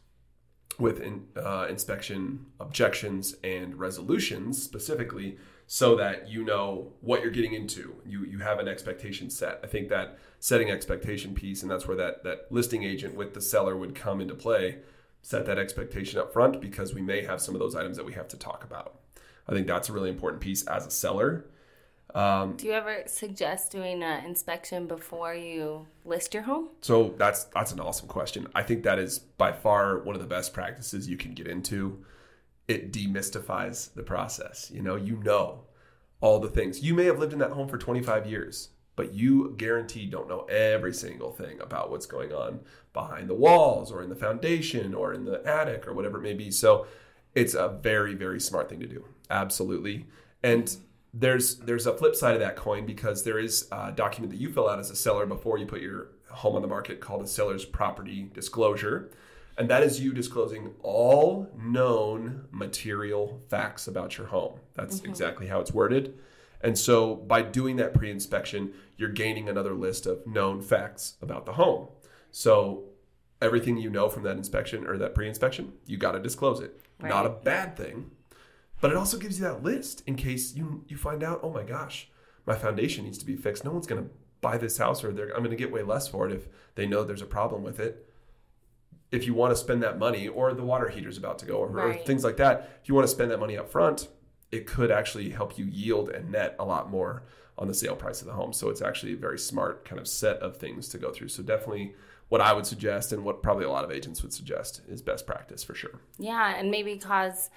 with 0.78 1.00
in, 1.00 1.26
uh, 1.36 1.66
inspection 1.68 2.46
objections 2.60 3.36
and 3.44 3.74
resolutions 3.78 4.62
specifically 4.62 5.38
so 5.66 5.96
that 5.96 6.28
you 6.28 6.44
know 6.44 6.92
what 7.00 7.22
you're 7.22 7.30
getting 7.30 7.54
into. 7.54 7.96
You 8.04 8.24
you 8.24 8.38
have 8.38 8.58
an 8.58 8.68
expectation 8.68 9.30
set. 9.30 9.60
I 9.62 9.66
think 9.66 9.88
that 9.88 10.18
setting 10.40 10.70
expectation 10.70 11.34
piece 11.34 11.62
and 11.62 11.70
that's 11.70 11.86
where 11.86 11.96
that 11.96 12.24
that 12.24 12.46
listing 12.50 12.82
agent 12.82 13.14
with 13.14 13.34
the 13.34 13.40
seller 13.40 13.76
would 13.76 13.94
come 13.94 14.20
into 14.20 14.34
play 14.34 14.78
set 15.22 15.46
that 15.46 15.58
expectation 15.58 16.18
up 16.18 16.32
front 16.32 16.60
because 16.60 16.92
we 16.92 17.00
may 17.00 17.24
have 17.24 17.40
some 17.40 17.54
of 17.54 17.60
those 17.60 17.76
items 17.76 17.96
that 17.96 18.04
we 18.04 18.12
have 18.12 18.28
to 18.28 18.36
talk 18.36 18.64
about. 18.64 18.98
I 19.48 19.52
think 19.52 19.66
that's 19.66 19.88
a 19.88 19.92
really 19.92 20.10
important 20.10 20.42
piece 20.42 20.66
as 20.66 20.86
a 20.86 20.90
seller 20.90 21.46
um, 22.14 22.56
Do 22.56 22.66
you 22.66 22.72
ever 22.72 23.02
suggest 23.06 23.72
doing 23.72 24.02
an 24.02 24.24
inspection 24.24 24.86
before 24.86 25.34
you 25.34 25.86
list 26.04 26.34
your 26.34 26.42
home? 26.42 26.68
So 26.80 27.14
that's 27.16 27.44
that's 27.44 27.72
an 27.72 27.80
awesome 27.80 28.08
question. 28.08 28.46
I 28.54 28.62
think 28.62 28.82
that 28.84 28.98
is 28.98 29.18
by 29.18 29.52
far 29.52 29.98
one 29.98 30.14
of 30.14 30.20
the 30.20 30.28
best 30.28 30.52
practices 30.52 31.08
you 31.08 31.16
can 31.16 31.32
get 31.32 31.46
into. 31.46 32.04
It 32.68 32.92
demystifies 32.92 33.92
the 33.94 34.02
process. 34.02 34.70
You 34.72 34.82
know, 34.82 34.96
you 34.96 35.16
know 35.16 35.64
all 36.20 36.38
the 36.38 36.48
things. 36.48 36.82
You 36.82 36.94
may 36.94 37.04
have 37.04 37.18
lived 37.18 37.32
in 37.32 37.38
that 37.40 37.50
home 37.50 37.68
for 37.68 37.78
25 37.78 38.26
years, 38.26 38.68
but 38.94 39.12
you 39.12 39.54
guarantee 39.56 40.06
don't 40.06 40.28
know 40.28 40.42
every 40.44 40.92
single 40.92 41.32
thing 41.32 41.60
about 41.60 41.90
what's 41.90 42.06
going 42.06 42.32
on 42.32 42.60
behind 42.92 43.28
the 43.28 43.34
walls 43.34 43.90
or 43.90 44.02
in 44.02 44.10
the 44.10 44.16
foundation 44.16 44.94
or 44.94 45.14
in 45.14 45.24
the 45.24 45.44
attic 45.46 45.88
or 45.88 45.94
whatever 45.94 46.18
it 46.18 46.22
may 46.22 46.34
be. 46.34 46.50
So 46.50 46.86
it's 47.34 47.54
a 47.54 47.68
very 47.68 48.14
very 48.14 48.38
smart 48.38 48.68
thing 48.68 48.80
to 48.80 48.86
do. 48.86 49.04
Absolutely. 49.30 50.06
And 50.42 50.76
there's 51.14 51.56
there's 51.56 51.86
a 51.86 51.96
flip 51.96 52.14
side 52.16 52.34
of 52.34 52.40
that 52.40 52.56
coin 52.56 52.86
because 52.86 53.24
there 53.24 53.38
is 53.38 53.68
a 53.70 53.92
document 53.92 54.32
that 54.32 54.40
you 54.40 54.50
fill 54.50 54.68
out 54.68 54.78
as 54.78 54.90
a 54.90 54.96
seller 54.96 55.26
before 55.26 55.58
you 55.58 55.66
put 55.66 55.82
your 55.82 56.08
home 56.30 56.56
on 56.56 56.62
the 56.62 56.68
market 56.68 57.00
called 57.00 57.22
a 57.22 57.26
seller's 57.26 57.64
property 57.64 58.30
disclosure. 58.32 59.10
And 59.58 59.68
that 59.68 59.82
is 59.82 60.00
you 60.00 60.14
disclosing 60.14 60.72
all 60.82 61.50
known 61.56 62.46
material 62.50 63.42
facts 63.50 63.86
about 63.86 64.16
your 64.16 64.28
home. 64.28 64.58
That's 64.74 65.00
mm-hmm. 65.00 65.10
exactly 65.10 65.46
how 65.46 65.60
it's 65.60 65.72
worded. 65.72 66.18
And 66.62 66.78
so 66.78 67.16
by 67.16 67.42
doing 67.42 67.76
that 67.76 67.92
pre 67.92 68.10
inspection, 68.10 68.72
you're 68.96 69.10
gaining 69.10 69.48
another 69.48 69.74
list 69.74 70.06
of 70.06 70.26
known 70.26 70.62
facts 70.62 71.14
about 71.20 71.44
the 71.44 71.52
home. 71.54 71.88
So 72.30 72.84
everything 73.42 73.76
you 73.76 73.90
know 73.90 74.08
from 74.08 74.22
that 74.22 74.36
inspection 74.36 74.86
or 74.86 74.96
that 74.98 75.14
pre 75.14 75.28
inspection, 75.28 75.72
you 75.86 75.98
got 75.98 76.12
to 76.12 76.20
disclose 76.20 76.60
it. 76.60 76.80
Right. 77.00 77.10
Not 77.10 77.26
a 77.26 77.30
bad 77.30 77.76
thing, 77.76 78.12
but 78.82 78.90
it 78.90 78.96
also 78.96 79.16
gives 79.16 79.38
you 79.38 79.44
that 79.44 79.62
list 79.62 80.02
in 80.06 80.16
case 80.16 80.54
you 80.54 80.84
you 80.88 80.96
find 80.96 81.22
out, 81.22 81.40
oh 81.42 81.50
my 81.50 81.62
gosh, 81.62 82.10
my 82.44 82.56
foundation 82.56 83.04
needs 83.04 83.16
to 83.18 83.24
be 83.24 83.36
fixed. 83.36 83.64
No 83.64 83.70
one's 83.70 83.86
going 83.86 84.02
to 84.02 84.10
buy 84.40 84.58
this 84.58 84.76
house 84.76 85.04
or 85.04 85.10
I'm 85.10 85.14
going 85.16 85.50
to 85.50 85.56
get 85.56 85.72
way 85.72 85.82
less 85.82 86.08
for 86.08 86.26
it 86.26 86.32
if 86.32 86.48
they 86.74 86.84
know 86.84 87.04
there's 87.04 87.22
a 87.22 87.26
problem 87.26 87.62
with 87.62 87.78
it. 87.78 88.08
If 89.12 89.24
you 89.24 89.34
want 89.34 89.52
to 89.52 89.56
spend 89.56 89.84
that 89.84 90.00
money 90.00 90.26
or 90.26 90.52
the 90.52 90.64
water 90.64 90.88
heater's 90.88 91.16
about 91.16 91.38
to 91.38 91.46
go 91.46 91.58
or, 91.58 91.68
right. 91.68 92.00
or 92.00 92.04
things 92.04 92.24
like 92.24 92.38
that, 92.38 92.80
if 92.82 92.88
you 92.88 92.94
want 92.96 93.06
to 93.06 93.12
spend 93.12 93.30
that 93.30 93.38
money 93.38 93.56
up 93.56 93.70
front, 93.70 94.08
it 94.50 94.66
could 94.66 94.90
actually 94.90 95.30
help 95.30 95.56
you 95.56 95.66
yield 95.66 96.08
and 96.08 96.32
net 96.32 96.56
a 96.58 96.64
lot 96.64 96.90
more 96.90 97.22
on 97.56 97.68
the 97.68 97.74
sale 97.74 97.94
price 97.94 98.20
of 98.20 98.26
the 98.26 98.32
home. 98.32 98.52
So 98.52 98.68
it's 98.68 98.82
actually 98.82 99.12
a 99.12 99.16
very 99.16 99.38
smart 99.38 99.84
kind 99.84 100.00
of 100.00 100.08
set 100.08 100.38
of 100.38 100.56
things 100.56 100.88
to 100.88 100.98
go 100.98 101.12
through. 101.12 101.28
So 101.28 101.44
definitely 101.44 101.94
what 102.30 102.40
I 102.40 102.52
would 102.52 102.66
suggest 102.66 103.12
and 103.12 103.24
what 103.24 103.42
probably 103.42 103.66
a 103.66 103.70
lot 103.70 103.84
of 103.84 103.92
agents 103.92 104.22
would 104.22 104.32
suggest 104.32 104.80
is 104.88 105.02
best 105.02 105.26
practice 105.26 105.62
for 105.62 105.74
sure. 105.74 106.00
Yeah, 106.18 106.56
and 106.56 106.70
maybe 106.70 106.96
cause 106.96 107.50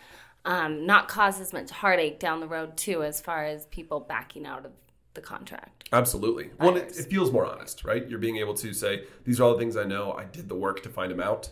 um, 0.45 0.85
not 0.85 1.07
cause 1.07 1.39
as 1.39 1.51
much 1.53 1.69
heartache 1.71 2.19
down 2.19 2.39
the 2.39 2.47
road 2.47 2.77
too, 2.77 3.03
as 3.03 3.19
far 3.21 3.45
as 3.45 3.65
people 3.67 3.99
backing 3.99 4.45
out 4.45 4.65
of 4.65 4.71
the 5.13 5.21
contract. 5.21 5.89
Absolutely. 5.93 6.51
Well, 6.59 6.75
it, 6.77 6.97
it 6.97 7.05
feels 7.09 7.31
more 7.31 7.45
honest, 7.45 7.83
right? 7.83 8.07
You're 8.07 8.19
being 8.19 8.37
able 8.37 8.53
to 8.55 8.73
say, 8.73 9.03
these 9.23 9.39
are 9.39 9.43
all 9.43 9.53
the 9.53 9.59
things 9.59 9.77
I 9.77 9.83
know. 9.85 10.13
I 10.13 10.25
did 10.25 10.49
the 10.49 10.55
work 10.55 10.83
to 10.83 10.89
find 10.89 11.11
them 11.11 11.21
out. 11.21 11.49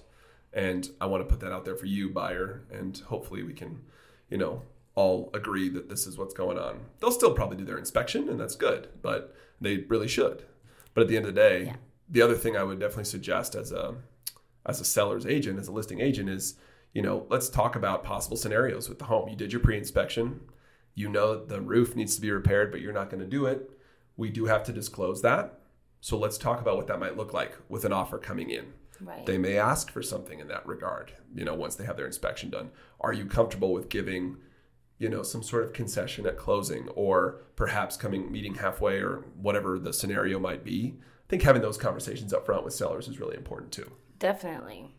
And 0.51 0.87
I 1.01 1.07
want 1.07 1.23
to 1.23 1.29
put 1.29 1.39
that 1.39 1.51
out 1.51 1.65
there 1.65 1.75
for 1.75 1.87
you, 1.87 2.09
buyer. 2.09 2.63
And 2.71 2.97
hopefully 3.07 3.41
we 3.43 3.53
can, 3.53 3.81
you 4.29 4.37
know, 4.37 4.61
all 4.95 5.31
agree 5.33 5.69
that 5.69 5.89
this 5.89 6.05
is 6.05 6.17
what's 6.17 6.33
going 6.33 6.59
on. 6.59 6.81
They'll 6.99 7.11
still 7.11 7.33
probably 7.33 7.57
do 7.57 7.65
their 7.65 7.79
inspection, 7.79 8.29
and 8.29 8.39
that's 8.39 8.55
good, 8.55 8.89
but 9.01 9.35
they 9.59 9.77
really 9.89 10.07
should. 10.07 10.43
But 10.93 11.01
at 11.01 11.07
the 11.07 11.17
end 11.17 11.25
of 11.25 11.33
the 11.33 11.41
day, 11.41 11.63
Yeah. 11.65 11.75
the 12.07 12.21
other 12.21 12.35
thing 12.35 12.55
I 12.55 12.63
would 12.63 12.79
definitely 12.79 13.05
suggest 13.05 13.55
as 13.55 13.71
a 13.71 13.95
as 14.65 14.79
a 14.79 14.85
seller's 14.85 15.25
agent, 15.25 15.57
as 15.59 15.67
a 15.67 15.71
listing 15.71 15.99
agent, 15.99 16.29
is 16.29 16.55
you 16.93 17.01
know 17.01 17.25
let's 17.29 17.49
talk 17.49 17.75
about 17.75 18.03
possible 18.03 18.37
scenarios 18.37 18.89
with 18.89 18.99
the 18.99 19.05
home. 19.05 19.29
You 19.29 19.35
did 19.35 19.51
your 19.51 19.61
pre-inspection. 19.61 20.41
You 20.95 21.09
know 21.09 21.43
the 21.43 21.61
roof 21.61 21.95
needs 21.95 22.15
to 22.15 22.21
be 22.21 22.31
repaired, 22.31 22.71
but 22.71 22.81
you're 22.81 22.93
not 22.93 23.09
going 23.09 23.21
to 23.21 23.29
do 23.29 23.45
it. 23.45 23.69
We 24.15 24.29
do 24.29 24.45
have 24.45 24.63
to 24.65 24.73
disclose 24.73 25.21
that. 25.23 25.59
So 26.01 26.17
let's 26.17 26.37
talk 26.37 26.61
about 26.61 26.77
what 26.77 26.87
that 26.87 26.99
might 26.99 27.17
look 27.17 27.33
like 27.33 27.57
with 27.69 27.85
an 27.85 27.93
offer 27.93 28.17
coming 28.17 28.49
in. 28.49 28.73
Right. 29.01 29.25
They 29.25 29.37
may 29.37 29.57
ask 29.57 29.89
for 29.89 30.03
something 30.03 30.39
in 30.39 30.47
that 30.49 30.65
regard, 30.67 31.13
you 31.33 31.45
know, 31.45 31.55
once 31.55 31.75
they 31.75 31.85
have 31.85 31.97
their 31.97 32.05
inspection 32.05 32.49
done. 32.49 32.71
Are 33.01 33.13
you 33.13 33.25
comfortable 33.25 33.73
with 33.73 33.89
giving, 33.89 34.37
you 34.97 35.09
know, 35.09 35.23
some 35.23 35.41
sort 35.41 35.63
of 35.63 35.73
concession 35.73 36.25
at 36.25 36.37
closing 36.37 36.89
or 36.89 37.41
perhaps 37.55 37.97
coming 37.97 38.31
meeting 38.31 38.55
halfway 38.55 38.97
or 38.97 39.25
whatever 39.35 39.79
the 39.79 39.93
scenario 39.93 40.39
might 40.39 40.63
be? 40.63 40.95
I 40.99 41.29
think 41.29 41.41
having 41.41 41.61
those 41.61 41.77
conversations 41.77 42.33
up 42.33 42.45
front 42.45 42.63
with 42.63 42.73
sellers 42.73 43.07
is 43.07 43.19
really 43.19 43.37
important 43.37 43.71
too. 43.71 43.89
Definitely. 44.19 44.93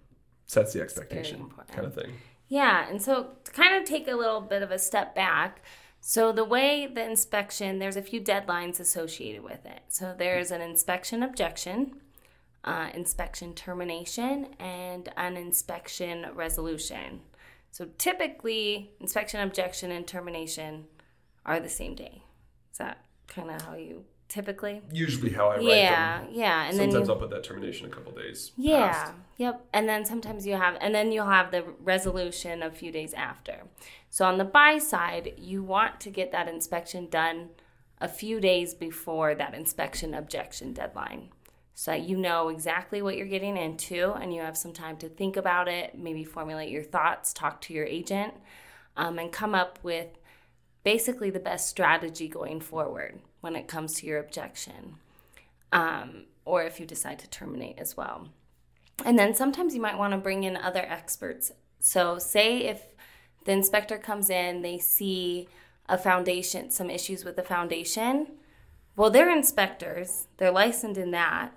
Sets 0.47 0.73
the 0.73 0.81
expectation 0.81 1.51
kind 1.73 1.87
of 1.87 1.95
thing. 1.95 2.13
Yeah, 2.49 2.89
and 2.89 3.01
so 3.01 3.31
to 3.45 3.51
kind 3.53 3.75
of 3.75 3.85
take 3.85 4.07
a 4.09 4.15
little 4.15 4.41
bit 4.41 4.63
of 4.63 4.71
a 4.71 4.79
step 4.79 5.15
back, 5.15 5.63
so 6.01 6.33
the 6.33 6.45
way 6.45 6.87
the 6.87 7.03
inspection, 7.03 7.79
there's 7.79 7.97
a 7.97 8.03
few 8.03 8.21
deadlines 8.21 8.79
associated 8.79 9.43
with 9.43 9.65
it. 9.65 9.81
So 9.89 10.15
there's 10.17 10.51
an 10.51 10.61
inspection 10.61 11.23
objection, 11.23 11.97
uh, 12.63 12.91
inspection 12.93 13.55
termination, 13.55 14.49
and 14.59 15.09
an 15.17 15.39
inspection 15.39 16.27
resolution. 16.35 17.23
So 17.71 17.89
typically, 17.97 18.93
inspection 19.01 19.41
objection 19.41 19.91
and 19.91 20.07
termination 20.07 20.85
are 21.47 21.59
the 21.59 21.71
same 21.71 21.95
day. 21.95 22.23
Is 22.71 22.79
that 22.79 22.99
kind 23.27 23.51
of 23.51 23.63
how 23.63 23.75
you 23.75 24.05
typically? 24.29 24.83
Usually 24.93 25.33
how 25.33 25.49
I 25.49 25.57
write 25.57 25.65
Yeah, 25.65 26.21
them. 26.21 26.29
yeah, 26.33 26.39
yeah. 26.41 26.63
and 26.69 26.79
then 26.79 26.91
Sometimes 26.91 27.09
you 27.09 27.15
I'll 27.15 27.21
put 27.21 27.31
that 27.31 27.45
termination 27.45 27.87
a 27.87 27.91
couple 27.91 28.13
days. 28.13 28.53
yeah. 28.57 28.89
past. 28.93 29.13
Yep. 29.37 29.67
And 29.73 29.89
then 29.89 30.05
sometimes 30.05 30.47
you 30.47 30.55
have, 30.55 30.77
and 30.81 30.95
then 30.95 31.11
you'll 31.11 31.27
have 31.27 31.51
the 31.51 31.65
resolution 31.81 32.63
a 32.63 32.71
few 32.71 32.93
days 32.93 33.13
after. 33.15 33.63
So 34.11 34.25
on 34.27 34.39
the 34.39 34.45
buy 34.45 34.79
side, 34.79 35.35
you 35.37 35.63
want 35.63 35.99
to 36.01 36.11
get 36.11 36.31
that 36.33 36.49
inspection 36.49 37.09
done 37.09 37.49
a 38.01 38.09
few 38.09 38.39
days 38.41 38.75
before 38.75 39.35
that 39.35 39.55
inspection 39.55 40.15
objection 40.15 40.73
deadline. 40.73 41.31
So 41.77 41.91
that 41.91 42.03
you 42.03 42.17
know 42.17 42.49
exactly 42.49 43.03
what 43.03 43.17
you're 43.17 43.27
getting 43.27 43.57
into 43.57 44.13
and 44.13 44.33
you 44.33 44.41
have 44.43 44.57
some 44.57 44.73
time 44.73 44.97
to 44.99 45.09
think 45.09 45.37
about 45.37 45.67
it, 45.67 45.99
maybe 45.99 46.23
formulate 46.23 46.71
your 46.71 46.85
thoughts, 46.85 47.33
talk 47.33 47.61
to 47.63 47.75
your 47.75 47.85
agent, 47.87 48.35
um, 48.97 49.19
and 49.19 49.33
come 49.33 49.57
up 49.57 49.81
with 49.83 50.07
basically 50.85 51.31
the 51.31 51.41
best 51.41 51.69
strategy 51.69 52.29
going 52.29 52.61
forward 52.61 53.19
when 53.45 53.55
it 53.55 53.69
comes 53.69 53.95
to 53.95 54.07
your 54.07 54.19
objection 54.19 54.97
um, 55.73 56.25
or 56.45 56.63
if 56.65 56.81
you 56.81 56.87
decide 56.87 57.19
to 57.21 57.29
terminate 57.29 57.79
as 57.79 57.97
well. 57.97 58.29
And 59.05 59.19
then 59.19 59.35
sometimes 59.35 59.75
you 59.75 59.81
might 59.81 59.99
want 59.99 60.13
to 60.13 60.19
bring 60.19 60.45
in 60.45 60.57
other 60.57 60.81
experts. 60.81 61.53
So, 61.81 62.19
say 62.19 62.59
if 62.65 62.83
the 63.45 63.53
inspector 63.53 63.99
comes 63.99 64.31
in, 64.31 64.63
they 64.63 64.79
see 64.79 65.49
a 65.89 65.99
foundation, 65.99 66.71
some 66.71 66.89
issues 66.89 67.25
with 67.25 67.37
the 67.37 67.43
foundation. 67.43 68.29
Well, 68.97 69.11
they're 69.11 69.35
inspectors, 69.35 70.29
they're 70.39 70.53
licensed 70.53 70.99
in 70.99 71.11
that, 71.11 71.53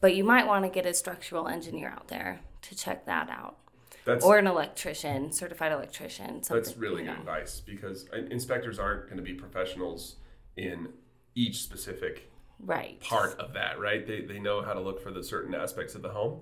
but 0.00 0.16
you 0.16 0.24
might 0.24 0.46
want 0.46 0.64
to 0.64 0.70
get 0.70 0.86
a 0.86 0.94
structural 0.94 1.46
engineer 1.46 1.90
out 1.90 2.08
there 2.08 2.40
to 2.62 2.74
check 2.74 3.04
that 3.06 3.28
out. 3.28 3.58
That's 4.06 4.24
Or 4.24 4.38
an 4.38 4.46
electrician, 4.46 5.30
certified 5.30 5.72
electrician. 5.72 6.40
That's 6.48 6.76
really 6.76 7.02
you 7.02 7.10
good 7.10 7.18
advice 7.18 7.60
because 7.60 8.08
uh, 8.12 8.16
inspectors 8.30 8.78
aren't 8.78 9.04
going 9.04 9.18
to 9.18 9.22
be 9.22 9.34
professionals 9.34 10.16
in 10.56 10.88
each 11.34 11.62
specific 11.62 12.30
Right. 12.62 13.00
part 13.00 13.38
of 13.38 13.54
that, 13.54 13.80
right? 13.80 14.06
They, 14.06 14.20
they 14.20 14.38
know 14.38 14.60
how 14.62 14.74
to 14.74 14.80
look 14.80 15.02
for 15.02 15.10
the 15.10 15.22
certain 15.24 15.54
aspects 15.54 15.94
of 15.94 16.02
the 16.02 16.10
home, 16.10 16.40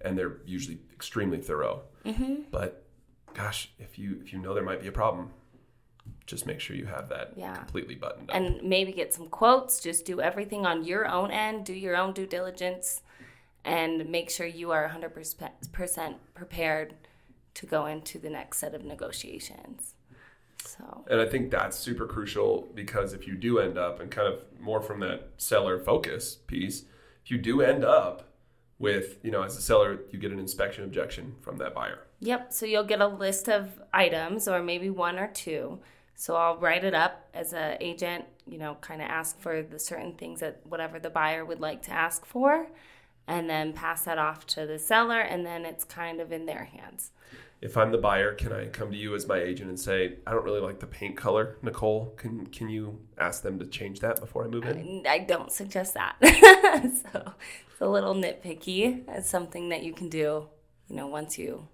and 0.00 0.18
they're 0.18 0.38
usually 0.44 0.80
extremely 0.92 1.38
thorough. 1.38 1.82
Mm-hmm. 2.04 2.42
But 2.50 2.84
gosh, 3.34 3.70
if 3.78 3.98
you 3.98 4.18
if 4.20 4.32
you 4.32 4.40
know 4.40 4.52
there 4.52 4.64
might 4.64 4.80
be 4.82 4.88
a 4.88 4.92
problem, 4.92 5.30
just 6.26 6.44
make 6.46 6.58
sure 6.58 6.74
you 6.74 6.86
have 6.86 7.08
that 7.10 7.34
Yeah. 7.36 7.54
completely 7.54 7.94
buttoned 7.94 8.30
up. 8.30 8.36
and 8.36 8.62
maybe 8.68 8.90
get 8.92 9.14
some 9.14 9.28
quotes. 9.28 9.80
Just 9.80 10.04
do 10.04 10.20
everything 10.20 10.66
on 10.66 10.82
your 10.84 11.06
own 11.06 11.30
end, 11.30 11.66
do 11.66 11.72
your 11.74 11.96
own 11.96 12.12
due 12.14 12.26
diligence, 12.26 13.02
and 13.64 14.08
make 14.08 14.28
sure 14.30 14.46
you 14.46 14.72
are 14.72 14.88
100% 14.88 16.14
prepared 16.34 16.94
to 17.54 17.66
go 17.66 17.86
into 17.86 18.18
the 18.18 18.30
next 18.30 18.58
set 18.58 18.74
of 18.74 18.84
negotiations. 18.84 19.89
So, 20.80 21.04
And 21.10 21.20
I 21.20 21.26
think 21.26 21.50
that's 21.50 21.76
super 21.76 22.06
crucial 22.06 22.68
because 22.74 23.12
if 23.12 23.26
you 23.26 23.34
do 23.34 23.58
end 23.58 23.76
up, 23.76 24.00
and 24.00 24.10
kind 24.10 24.28
of 24.28 24.40
more 24.58 24.80
from 24.80 25.00
that 25.00 25.30
seller 25.36 25.78
focus 25.78 26.36
piece, 26.46 26.84
if 27.24 27.30
you 27.30 27.38
do 27.38 27.60
end 27.60 27.84
up 27.84 28.30
with, 28.78 29.18
you 29.22 29.30
know, 29.30 29.42
as 29.42 29.56
a 29.56 29.60
seller, 29.60 30.00
you 30.10 30.18
get 30.18 30.32
an 30.32 30.38
inspection 30.38 30.84
objection 30.84 31.34
from 31.42 31.58
that 31.58 31.74
buyer. 31.74 32.06
yep. 32.20 32.52
So 32.52 32.64
you'll 32.66 32.84
get 32.84 33.00
a 33.00 33.06
list 33.06 33.48
of 33.48 33.68
items, 33.92 34.48
or 34.48 34.62
maybe 34.62 34.88
one 34.90 35.18
or 35.18 35.28
two. 35.28 35.80
So 36.14 36.36
I'll 36.36 36.56
write 36.56 36.84
it 36.84 36.94
up 36.94 37.28
as 37.34 37.52
an 37.52 37.76
agent. 37.80 38.24
You 38.46 38.58
know, 38.58 38.76
kind 38.80 39.02
of 39.02 39.08
ask 39.08 39.38
for 39.38 39.62
the 39.62 39.78
certain 39.78 40.14
things 40.14 40.40
that 40.40 40.60
whatever 40.64 40.98
the 40.98 41.10
buyer 41.10 41.44
would 41.44 41.60
like 41.60 41.82
to 41.82 41.92
ask 41.92 42.24
for, 42.24 42.68
and 43.26 43.48
then 43.50 43.74
pass 43.74 44.04
that 44.04 44.18
off 44.18 44.46
to 44.48 44.66
the 44.66 44.78
seller, 44.78 45.20
and 45.20 45.44
then 45.44 45.64
it's 45.66 45.84
kind 45.84 46.20
of 46.20 46.32
in 46.32 46.46
their 46.46 46.64
hands. 46.64 47.12
If 47.60 47.76
I'm 47.76 47.92
the 47.92 47.98
buyer, 47.98 48.34
can 48.34 48.52
I 48.52 48.68
come 48.68 48.90
to 48.90 48.96
you 48.96 49.14
as 49.14 49.28
my 49.28 49.38
agent 49.38 49.68
and 49.68 49.78
say, 49.78 50.16
I 50.26 50.30
don't 50.30 50.44
really 50.44 50.60
like 50.60 50.80
the 50.80 50.86
paint 50.86 51.16
color, 51.16 51.58
Nicole? 51.62 52.14
Can 52.16 52.46
can 52.46 52.70
you 52.70 53.00
ask 53.18 53.42
them 53.42 53.58
to 53.58 53.66
change 53.66 54.00
that 54.00 54.18
before 54.18 54.44
I 54.44 54.48
move 54.48 54.64
in? 54.64 55.04
I 55.06 55.18
don't 55.18 55.52
suggest 55.52 55.94
that. 55.94 56.16
so 56.22 57.32
it's 57.70 57.80
a 57.80 57.88
little 57.88 58.14
nitpicky. 58.14 59.02
It's 59.08 59.28
something 59.28 59.68
that 59.68 59.82
you 59.82 59.92
can 59.92 60.08
do, 60.08 60.48
you 60.88 60.96
know, 60.96 61.06
once 61.06 61.38
you 61.38 61.68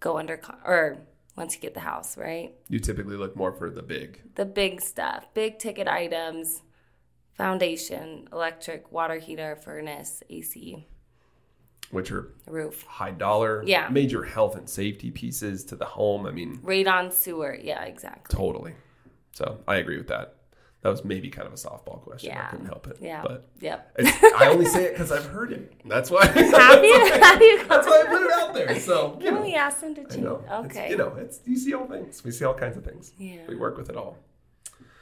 go 0.00 0.18
under 0.18 0.36
con- 0.36 0.60
or 0.64 0.98
once 1.34 1.54
you 1.54 1.60
get 1.60 1.74
the 1.74 1.80
house, 1.80 2.18
right? 2.18 2.54
You 2.68 2.78
typically 2.78 3.16
look 3.16 3.36
more 3.36 3.52
for 3.52 3.70
the 3.70 3.82
big. 3.82 4.20
The 4.34 4.44
big 4.44 4.80
stuff, 4.82 5.26
big 5.34 5.58
ticket 5.58 5.88
items, 5.88 6.62
foundation, 7.34 8.28
electric, 8.32 8.90
water 8.90 9.18
heater, 9.18 9.56
furnace, 9.56 10.22
AC, 10.30 10.86
which 11.90 12.10
are 12.10 12.32
roof, 12.46 12.82
high 12.84 13.10
dollar, 13.12 13.62
Yeah. 13.64 13.88
major 13.88 14.24
health 14.24 14.56
and 14.56 14.68
safety 14.68 15.10
pieces 15.10 15.64
to 15.66 15.76
the 15.76 15.84
home. 15.84 16.26
I 16.26 16.30
mean, 16.32 16.58
radon, 16.64 17.12
sewer. 17.12 17.54
Yeah, 17.60 17.82
exactly. 17.84 18.36
totally. 18.36 18.74
So 19.32 19.58
I 19.68 19.76
agree 19.76 19.96
with 19.98 20.08
that. 20.08 20.34
That 20.82 20.90
was 20.90 21.04
maybe 21.04 21.30
kind 21.30 21.46
of 21.48 21.52
a 21.52 21.56
softball 21.56 22.00
question. 22.02 22.30
I 22.32 22.34
Yeah. 22.34 22.46
couldn't 22.48 22.66
help 22.66 22.86
it. 22.86 22.98
Yeah. 23.00 23.22
But 23.22 23.48
Yep. 23.60 23.96
I 24.36 24.48
only 24.50 24.66
say 24.66 24.84
it 24.84 24.92
because 24.92 25.10
I've 25.10 25.24
heard 25.26 25.52
it. 25.52 25.72
That's 25.84 26.10
why. 26.10 26.26
Have 26.26 26.84
you? 26.84 26.94
Have 27.22 27.42
you? 27.42 27.64
That's 27.66 27.86
why 27.86 28.04
I 28.06 28.08
put 28.08 28.22
it 28.22 28.30
out 28.32 28.54
there. 28.54 28.78
So 28.80 29.18
you 29.22 29.32
know, 29.32 29.40
we 29.42 29.54
ask 29.54 29.80
them 29.80 29.94
to 29.96 30.02
I 30.02 30.04
change? 30.04 30.22
know. 30.22 30.36
It's- 30.44 30.64
Okay. 30.66 30.90
you 30.90 30.96
know, 30.96 31.14
it's 31.16 31.40
you 31.44 31.56
see 31.56 31.72
all 31.74 31.86
things. 31.86 32.22
We 32.24 32.30
see 32.30 32.44
all 32.44 32.54
kinds 32.54 32.76
of 32.76 32.84
things. 32.84 33.12
Yeah. 33.18 33.38
We 33.48 33.56
work 33.56 33.76
with 33.76 33.90
it 33.90 33.96
all. 33.96 34.16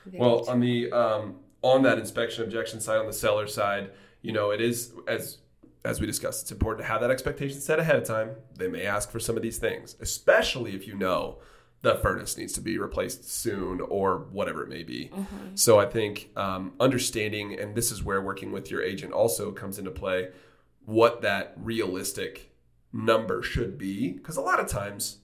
Very 0.06 0.20
Well, 0.20 0.48
on 0.48 0.60
the 0.60 0.90
um, 0.92 1.36
on 1.62 1.82
that 1.82 1.98
inspection 1.98 2.44
objection 2.44 2.80
side, 2.80 2.98
on 2.98 3.06
the 3.06 3.12
seller 3.12 3.46
side, 3.46 3.90
you 4.22 4.32
know, 4.32 4.50
it 4.52 4.60
is 4.62 4.92
as 5.06 5.38
as 5.84 6.00
we 6.00 6.06
discussed, 6.06 6.42
it's 6.42 6.52
important 6.52 6.86
to 6.86 6.90
have 6.90 7.00
that 7.02 7.10
expectation 7.10 7.60
set 7.60 7.78
ahead 7.78 7.96
of 7.96 8.04
time. 8.04 8.30
They 8.56 8.68
may 8.68 8.84
ask 8.86 9.10
for 9.10 9.20
some 9.20 9.36
of 9.36 9.42
these 9.42 9.58
things, 9.58 9.96
especially 10.00 10.74
if 10.74 10.86
you 10.86 10.94
know 10.96 11.38
the 11.82 11.96
furnace 11.96 12.38
needs 12.38 12.54
to 12.54 12.62
be 12.62 12.78
replaced 12.78 13.30
soon 13.30 13.82
or 13.82 14.26
whatever 14.32 14.62
it 14.62 14.70
may 14.70 14.82
be. 14.82 15.10
So 15.54 15.78
I 15.78 15.84
think 15.84 16.30
um, 16.36 16.72
understanding, 16.80 17.58
and 17.58 17.74
this 17.74 17.92
is 17.92 18.02
where 18.02 18.22
working 18.22 18.52
with 18.52 18.70
your 18.70 18.82
agent 18.82 19.12
also 19.12 19.52
comes 19.52 19.78
into 19.78 19.90
play, 19.90 20.30
what 20.86 21.20
that 21.20 21.52
realistic 21.56 22.52
number 22.90 23.42
should 23.42 23.76
be. 23.76 24.12
Because 24.12 24.38
a 24.38 24.40
lot 24.40 24.60
of 24.60 24.66
times, 24.66 25.18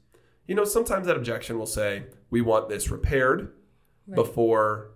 you 0.47 0.55
know, 0.55 0.64
sometimes 0.64 1.07
that 1.07 1.17
objection 1.17 1.59
will 1.59 1.64
say, 1.64 2.05
we 2.29 2.43
want 2.43 2.69
this 2.69 2.90
repaired 2.90 3.55
before 4.14 4.90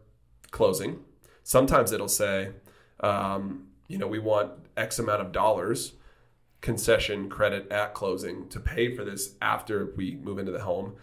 closing. 0.50 0.98
Sometimes 1.42 1.92
it'll 1.92 2.08
say, 2.08 2.50
um, 3.00 3.68
you 3.88 3.98
know, 3.98 4.06
we 4.06 4.18
want 4.18 4.52
X 4.76 4.98
amount 4.98 5.20
of 5.20 5.32
dollars 5.32 5.94
concession 6.60 7.28
credit 7.28 7.70
at 7.70 7.92
closing 7.92 8.48
to 8.48 8.58
pay 8.58 8.96
for 8.96 9.04
this 9.04 9.34
after 9.42 9.92
we 9.96 10.16
move 10.16 10.38
into 10.38 10.50
the 10.50 10.62
home. 10.62 10.94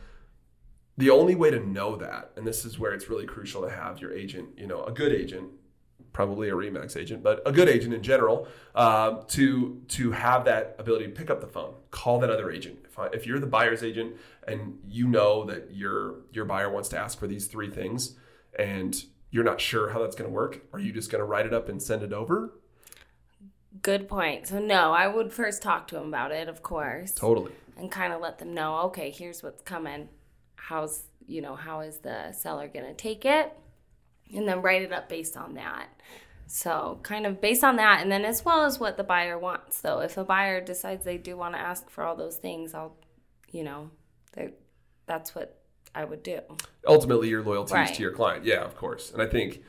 The 0.98 1.12
only 1.12 1.36
way 1.36 1.52
to 1.52 1.60
know 1.60 1.96
that, 1.98 2.32
and 2.36 2.48
this 2.48 2.66
is 2.66 2.80
where 2.80 2.94
it's 2.94 3.10
really 3.10 3.28
crucial 3.28 3.62
to 3.62 3.70
have 3.70 4.02
your 4.02 4.12
agent, 4.12 4.50
you 4.58 4.66
know, 4.66 4.84
a 4.84 4.92
good 4.92 5.14
agent, 5.14 5.50
probably 6.14 6.50
a 6.50 6.54
Remax 6.54 6.98
agent, 6.98 7.22
but 7.22 7.42
a 7.46 7.52
good 7.52 7.70
agent 7.70 7.94
in 7.94 8.02
general, 8.02 8.48
uh, 8.74 9.22
to 9.28 9.82
to 9.90 10.12
have 10.12 10.46
that 10.46 10.76
ability 10.80 11.06
to 11.06 11.12
pick 11.12 11.30
up 11.30 11.42
the 11.42 11.48
phone, 11.48 11.76
call 11.92 12.20
that 12.20 12.32
other 12.32 12.52
agent. 12.52 12.80
If, 12.86 12.98
I, 12.98 13.08
if 13.14 13.28
you're 13.28 13.40
the 13.40 13.48
buyer's 13.48 13.84
agent 13.84 14.16
and 14.48 14.80
you 14.88 15.08
know 15.08 15.46
that 15.46 15.70
your 15.72 16.22
your 16.34 16.46
buyer 16.46 16.72
wants 16.72 16.90
to 16.90 16.98
ask 16.98 17.20
for 17.20 17.28
these 17.28 17.46
three 17.46 17.70
things, 17.70 18.16
and 18.58 19.06
you're 19.30 19.44
not 19.44 19.62
sure 19.62 19.90
how 19.90 20.00
that's 20.00 20.16
going 20.16 20.30
to 20.30 20.34
work, 20.34 20.64
are 20.74 20.80
you 20.80 20.92
just 20.92 21.12
going 21.12 21.22
to 21.22 21.26
write 21.26 21.46
it 21.46 21.54
up 21.54 21.70
and 21.70 21.82
send 21.82 22.02
it 22.02 22.14
over? 22.14 22.54
Good 23.82 24.08
point. 24.10 24.48
So 24.48 24.60
no, 24.60 24.92
I 24.92 25.08
would 25.08 25.32
first 25.32 25.62
talk 25.62 25.88
to 25.90 25.96
them 25.96 26.08
about 26.08 26.32
it, 26.32 26.50
of 26.50 26.62
course, 26.62 27.14
Totally. 27.14 27.54
and 27.78 27.90
kind 27.92 28.12
of 28.14 28.20
let 28.22 28.38
them 28.40 28.54
know, 28.54 28.78
okay, 28.88 29.12
here's 29.12 29.42
what's 29.44 29.62
coming. 29.62 30.10
How's 30.56 31.04
you 31.28 31.42
know 31.42 31.56
how 31.56 31.80
is 31.82 32.00
the 32.00 32.34
seller 32.34 32.68
gonna 32.68 32.94
take 32.94 33.24
it, 33.26 33.54
and 34.34 34.48
then 34.48 34.62
write 34.62 34.82
it 34.82 34.92
up 34.92 35.08
based 35.08 35.38
on 35.38 35.54
that. 35.54 35.88
So 36.48 37.00
kind 37.04 37.26
of 37.26 37.40
based 37.40 37.64
on 37.64 37.78
that, 37.78 38.02
and 38.02 38.12
then 38.12 38.26
as 38.26 38.44
well 38.44 38.66
as 38.66 38.78
what 38.80 38.98
the 38.98 39.04
buyer 39.04 39.40
wants. 39.40 39.78
So 39.78 40.00
if 40.00 40.18
a 40.18 40.24
buyer 40.26 40.60
decides 40.60 41.06
they 41.06 41.18
do 41.18 41.38
want 41.38 41.54
to 41.56 41.60
ask 41.60 41.90
for 41.90 42.04
all 42.04 42.16
those 42.18 42.36
things, 42.36 42.74
I'll, 42.74 42.98
you 43.52 43.64
know, 43.64 43.90
that's 45.06 45.34
what 45.34 45.58
I 45.96 46.04
would 46.06 46.24
do. 46.24 46.40
ultimately 46.88 47.30
your 47.30 47.44
loyalty 47.44 47.76
is 47.78 47.92
to 47.92 48.02
your 48.02 48.12
client 48.14 48.46
yeah 48.46 48.62
of 48.64 48.76
course 48.76 49.12
and 49.12 49.22
i 49.22 49.26
think 49.28 49.62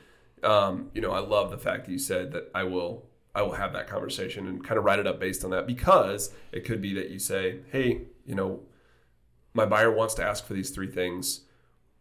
um, 0.43 0.89
you 0.93 1.01
know 1.01 1.11
i 1.11 1.19
love 1.19 1.51
the 1.51 1.57
fact 1.57 1.85
that 1.85 1.91
you 1.91 1.99
said 1.99 2.31
that 2.31 2.49
i 2.55 2.63
will 2.63 3.05
i 3.35 3.41
will 3.41 3.53
have 3.53 3.73
that 3.73 3.87
conversation 3.87 4.47
and 4.47 4.63
kind 4.63 4.77
of 4.77 4.83
write 4.83 4.99
it 4.99 5.07
up 5.07 5.19
based 5.19 5.43
on 5.43 5.51
that 5.51 5.65
because 5.67 6.31
it 6.51 6.65
could 6.65 6.81
be 6.81 6.93
that 6.93 7.09
you 7.09 7.19
say 7.19 7.59
hey 7.71 8.01
you 8.25 8.35
know 8.35 8.61
my 9.53 9.65
buyer 9.65 9.91
wants 9.91 10.13
to 10.15 10.23
ask 10.23 10.45
for 10.45 10.53
these 10.53 10.71
three 10.71 10.87
things. 10.87 11.41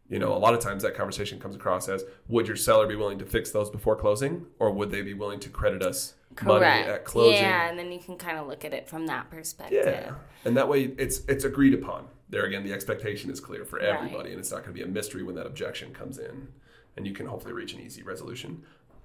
You 0.09 0.19
know 0.19 0.35
a 0.35 0.39
lot 0.39 0.53
of 0.53 0.61
times 0.61 0.83
that 0.83 0.95
conversation 0.95 1.39
comes 1.41 1.57
across 1.57 1.89
as 1.89 2.05
would 2.29 2.47
your 2.47 2.57
seller 2.57 2.87
be 2.87 2.97
willing 2.97 3.19
to 3.19 3.25
fix 3.25 3.51
those 3.51 3.71
before 3.71 3.97
closing 3.97 4.45
or 4.59 4.71
would 4.71 4.91
they 4.91 5.01
be 5.01 5.15
willing 5.15 5.41
to 5.41 5.49
credit 5.49 5.83
us 5.83 6.15
money 6.43 6.67
at 6.67 7.05
closing? 7.07 7.41
Yeah, 7.41 7.71
and 7.71 7.79
then 7.79 7.91
you 7.91 7.99
can 7.99 8.19
kind 8.19 8.37
of 8.37 8.47
look 8.47 8.65
at 8.65 8.75
it 8.75 8.89
from 8.89 9.07
that 9.07 9.31
perspective. 9.31 9.87
yeah, 9.87 10.15
and 10.45 10.57
that 10.57 10.69
way 10.69 10.93
it's 10.99 11.21
it's 11.29 11.45
agreed 11.45 11.73
upon. 11.73 12.09
There 12.29 12.45
again, 12.45 12.63
the 12.63 12.73
expectation 12.73 13.31
is 13.31 13.41
clear 13.41 13.65
for 13.65 13.79
everybody, 13.79 14.31
and 14.31 14.39
it's 14.39 14.51
not 14.51 14.65
going 14.65 14.75
to 14.75 14.83
be 14.83 14.83
a 14.83 14.87
mystery 14.87 15.23
when 15.23 15.35
that 15.37 15.47
objection 15.47 15.95
comes 15.95 16.19
in, 16.19 16.49
and 16.97 17.07
you 17.07 17.15
can 17.15 17.27
hopefully 17.27 17.55
reach 17.55 17.73
an 17.73 17.81
easy 17.81 18.03
resolution 18.03 18.63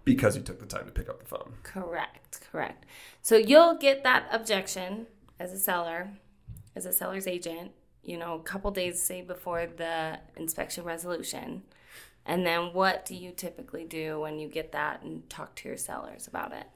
because 0.08 0.38
you 0.38 0.42
took 0.42 0.58
the 0.58 0.66
time 0.66 0.86
to 0.86 0.92
pick 0.92 1.10
up 1.10 1.20
the 1.20 1.26
phone. 1.26 1.52
Correct, 1.64 2.40
correct. 2.50 2.86
So 3.22 3.36
you'll 3.36 3.76
get 3.76 4.04
that 4.04 4.24
objection 4.32 5.08
as 5.38 5.52
a 5.52 5.60
seller, 5.60 6.12
as 6.78 6.86
a 6.86 6.94
seller's 6.94 7.28
agent, 7.28 7.72
you 8.04 8.18
know, 8.18 8.36
a 8.36 8.40
couple 8.40 8.72
days 8.72 9.04
say 9.04 9.22
before 9.22 9.68
the 9.68 10.18
inspection 10.38 10.86
resolution. 10.86 11.64
And 12.26 12.46
then 12.46 12.74
what 12.74 13.06
do 13.06 13.16
you 13.16 13.32
typically 13.32 13.84
do 13.84 14.22
when 14.22 14.40
you 14.40 14.48
get 14.48 14.72
that 14.72 15.02
and 15.04 15.30
talk 15.30 15.56
to 15.56 15.68
your 15.68 15.78
sellers 15.78 16.26
about 16.26 16.54
it? 16.54 16.68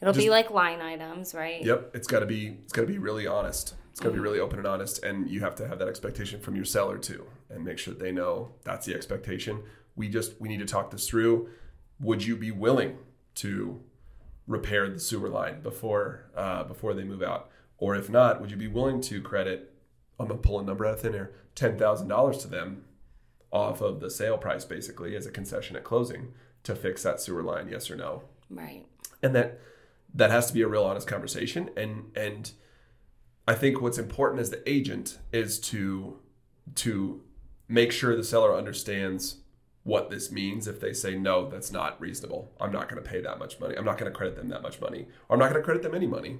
It'll 0.00 0.14
be 0.14 0.30
like 0.30 0.50
line 0.50 0.80
items, 0.80 1.34
right? 1.34 1.62
Yep, 1.62 1.90
it's 1.94 2.06
got 2.06 2.20
to 2.20 2.26
be 2.26 2.56
it's 2.62 2.72
got 2.72 2.82
to 2.82 2.86
be 2.86 2.98
really 2.98 3.26
honest. 3.26 3.74
It's 3.90 3.98
got 3.98 4.10
to 4.10 4.14
be 4.14 4.20
really 4.20 4.38
open 4.38 4.58
and 4.58 4.66
honest, 4.66 5.02
and 5.02 5.28
you 5.28 5.40
have 5.40 5.56
to 5.56 5.66
have 5.66 5.80
that 5.80 5.88
expectation 5.88 6.40
from 6.40 6.54
your 6.54 6.64
seller 6.64 6.96
too, 6.98 7.26
and 7.50 7.64
make 7.64 7.78
sure 7.78 7.92
they 7.92 8.12
know 8.12 8.52
that's 8.62 8.86
the 8.86 8.94
expectation. 8.94 9.62
We 9.96 10.08
just 10.08 10.40
we 10.40 10.48
need 10.48 10.60
to 10.60 10.66
talk 10.66 10.90
this 10.92 11.08
through. 11.08 11.50
Would 12.00 12.24
you 12.24 12.36
be 12.36 12.50
willing 12.50 12.98
to 13.36 13.80
repair 14.46 14.88
the 14.90 14.98
sewer 14.98 15.28
line 15.28 15.60
before 15.62 16.30
uh, 16.36 16.64
before 16.64 16.94
they 16.94 17.04
move 17.04 17.22
out, 17.22 17.50
or 17.78 17.94
if 17.94 18.08
not, 18.10 18.40
would 18.40 18.50
you 18.50 18.56
be 18.56 18.68
willing 18.68 19.00
to 19.02 19.20
credit? 19.22 19.74
I'm 20.18 20.28
gonna 20.28 20.40
pull 20.40 20.60
a 20.60 20.64
number 20.64 20.86
out 20.86 20.94
of 20.94 21.00
thin 21.00 21.14
air, 21.14 21.32
ten 21.54 21.78
thousand 21.78 22.08
dollars 22.08 22.38
to 22.38 22.48
them 22.48 22.84
off 23.52 23.80
of 23.80 24.00
the 24.00 24.10
sale 24.10 24.38
price, 24.38 24.64
basically 24.64 25.16
as 25.16 25.26
a 25.26 25.30
concession 25.30 25.76
at 25.76 25.84
closing 25.84 26.32
to 26.62 26.74
fix 26.74 27.02
that 27.02 27.20
sewer 27.20 27.42
line. 27.42 27.68
Yes 27.68 27.90
or 27.90 27.96
no? 27.96 28.22
Right. 28.48 28.84
and 29.22 29.34
that 29.34 29.60
that 30.14 30.30
has 30.30 30.48
to 30.48 30.54
be 30.54 30.62
a 30.62 30.66
real 30.68 30.84
honest 30.84 31.06
conversation 31.06 31.70
and 31.76 32.10
and 32.16 32.50
i 33.46 33.54
think 33.54 33.80
what's 33.80 33.96
important 33.96 34.40
as 34.40 34.50
the 34.50 34.68
agent 34.68 35.18
is 35.32 35.60
to 35.60 36.18
to 36.74 37.22
make 37.68 37.92
sure 37.92 38.16
the 38.16 38.24
seller 38.24 38.52
understands 38.52 39.36
what 39.90 40.08
this 40.08 40.30
means 40.30 40.68
if 40.68 40.78
they 40.78 40.92
say 40.92 41.16
no 41.16 41.50
that's 41.50 41.72
not 41.72 42.00
reasonable. 42.00 42.52
I'm 42.60 42.70
not 42.70 42.88
going 42.88 43.02
to 43.02 43.08
pay 43.12 43.20
that 43.22 43.40
much 43.40 43.58
money. 43.58 43.74
I'm 43.76 43.84
not 43.84 43.98
going 43.98 44.10
to 44.10 44.16
credit 44.16 44.36
them 44.36 44.48
that 44.48 44.62
much 44.62 44.80
money 44.80 45.06
or 45.28 45.34
i'm 45.34 45.40
not 45.40 45.50
going 45.50 45.60
to 45.60 45.64
credit 45.64 45.82
them 45.82 45.94
any 45.96 46.06
money. 46.06 46.38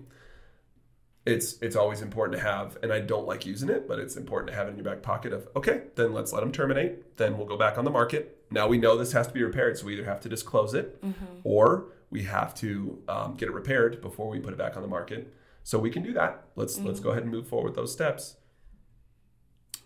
It's 1.26 1.48
it's 1.60 1.74
always 1.74 2.00
important 2.00 2.38
to 2.38 2.42
have 2.50 2.78
and 2.82 2.92
i 2.92 3.00
don't 3.00 3.26
like 3.26 3.44
using 3.44 3.68
it 3.68 3.82
but 3.88 3.98
it's 3.98 4.16
important 4.16 4.50
to 4.50 4.56
have 4.56 4.68
it 4.68 4.70
in 4.70 4.76
your 4.76 4.84
back 4.84 5.02
pocket 5.02 5.32
of 5.32 5.48
okay 5.56 5.82
then 5.96 6.12
let's 6.12 6.32
let 6.32 6.40
them 6.40 6.52
terminate. 6.52 7.16
Then 7.16 7.36
we'll 7.36 7.52
go 7.54 7.58
back 7.58 7.76
on 7.76 7.84
the 7.84 7.90
market. 7.90 8.22
Now 8.50 8.68
we 8.68 8.78
know 8.78 8.96
this 8.96 9.12
has 9.12 9.26
to 9.26 9.34
be 9.34 9.42
repaired 9.42 9.76
so 9.76 9.86
we 9.86 9.94
either 9.94 10.04
have 10.12 10.20
to 10.20 10.28
disclose 10.28 10.72
it 10.74 11.02
or 11.44 11.86
we 12.10 12.22
have 12.24 12.54
to 12.56 13.02
um, 13.08 13.34
get 13.36 13.48
it 13.48 13.52
repaired 13.52 14.00
before 14.00 14.28
we 14.28 14.38
put 14.40 14.52
it 14.52 14.58
back 14.58 14.76
on 14.76 14.82
the 14.82 14.88
market. 14.88 15.34
So 15.62 15.78
we 15.78 15.90
can 15.90 16.02
do 16.02 16.12
that. 16.14 16.44
Let's 16.56 16.78
let's 16.78 17.00
go 17.00 17.10
ahead 17.10 17.24
and 17.24 17.32
move 17.32 17.48
forward 17.48 17.70
with 17.70 17.76
those 17.76 17.92
steps. 17.92 18.36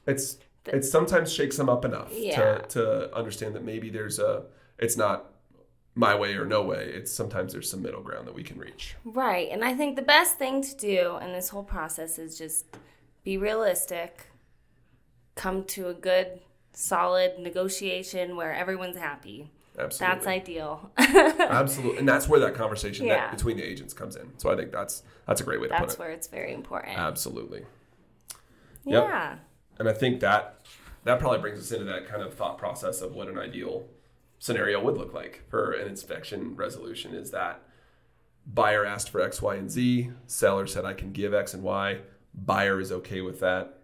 It's 0.06 0.38
it 0.66 0.84
sometimes 0.84 1.32
shakes 1.32 1.56
them 1.56 1.68
up 1.68 1.84
enough 1.84 2.10
Yeah. 2.12 2.58
to, 2.58 2.66
to 2.68 3.14
understand 3.16 3.54
that 3.54 3.64
maybe 3.64 3.90
there's 3.90 4.18
a 4.18 4.44
it's 4.78 4.96
not 4.96 5.30
my 5.94 6.14
way 6.14 6.34
or 6.34 6.44
no 6.44 6.62
way 6.62 6.90
it's 6.94 7.12
sometimes 7.12 7.52
there's 7.52 7.70
some 7.70 7.80
middle 7.82 8.02
ground 8.02 8.26
that 8.26 8.34
we 8.34 8.42
can 8.42 8.58
reach 8.58 8.96
Right. 9.04 9.48
And 9.50 9.64
I 9.64 9.74
think 9.74 9.94
the 9.96 10.02
best 10.02 10.36
thing 10.38 10.62
to 10.62 10.74
do 10.76 11.18
in 11.22 11.32
this 11.32 11.48
whole 11.50 11.62
process 11.62 12.18
is 12.18 12.36
just 12.36 12.64
be 13.22 13.36
realistic, 13.38 14.26
come 15.34 15.64
to 15.64 15.88
a 15.88 15.94
good, 15.94 16.40
solid 16.72 17.38
negotiation 17.38 18.36
where 18.36 18.52
everyone's 18.52 18.96
happy. 18.98 19.50
absolutely 19.78 20.14
That's 20.14 20.26
ideal. 20.26 20.90
Absolutely, 20.98 21.98
and 21.98 22.08
that's 22.08 22.28
where 22.28 22.40
that 22.40 22.54
conversation 22.54 23.06
Yeah. 23.06 23.14
that 23.28 23.30
between 23.36 23.56
the 23.56 23.62
agents 23.64 23.94
comes 23.94 24.16
in. 24.16 24.32
So 24.38 24.50
I 24.50 24.56
think 24.56 24.72
that's 24.72 25.02
that's 25.26 25.40
a 25.40 25.44
great 25.44 25.60
way 25.60 25.68
to 25.68 25.70
That's 25.70 25.80
put 25.80 25.84
it. 25.84 25.88
That's 25.88 25.98
where 25.98 26.10
it's 26.10 26.26
very 26.28 26.52
important. 26.52 26.98
Absolutely, 26.98 27.64
yep. 28.84 29.38
And 29.78 29.88
I 29.88 29.92
think 29.92 30.20
that 30.20 30.60
that 31.04 31.18
probably 31.20 31.38
brings 31.38 31.58
us 31.58 31.70
into 31.72 31.84
that 31.84 32.06
kind 32.08 32.22
of 32.22 32.34
thought 32.34 32.58
process 32.58 33.00
of 33.02 33.14
what 33.14 33.28
an 33.28 33.38
ideal 33.38 33.86
scenario 34.38 34.82
would 34.82 34.96
look 34.96 35.12
like 35.14 35.42
for 35.48 35.72
an 35.72 35.86
inspection 35.88 36.54
resolution. 36.56 37.14
Is 37.14 37.30
that 37.30 37.62
buyer 38.46 38.84
asked 38.84 39.10
for 39.10 39.20
X, 39.20 39.40
Y, 39.42 39.54
and 39.56 39.70
Z, 39.70 40.10
seller 40.26 40.66
said 40.66 40.84
I 40.84 40.92
can 40.94 41.12
give 41.12 41.32
X 41.34 41.54
and 41.54 41.62
Y, 41.62 41.98
buyer 42.34 42.80
is 42.80 42.90
okay 42.92 43.20
with 43.20 43.40
that, 43.40 43.78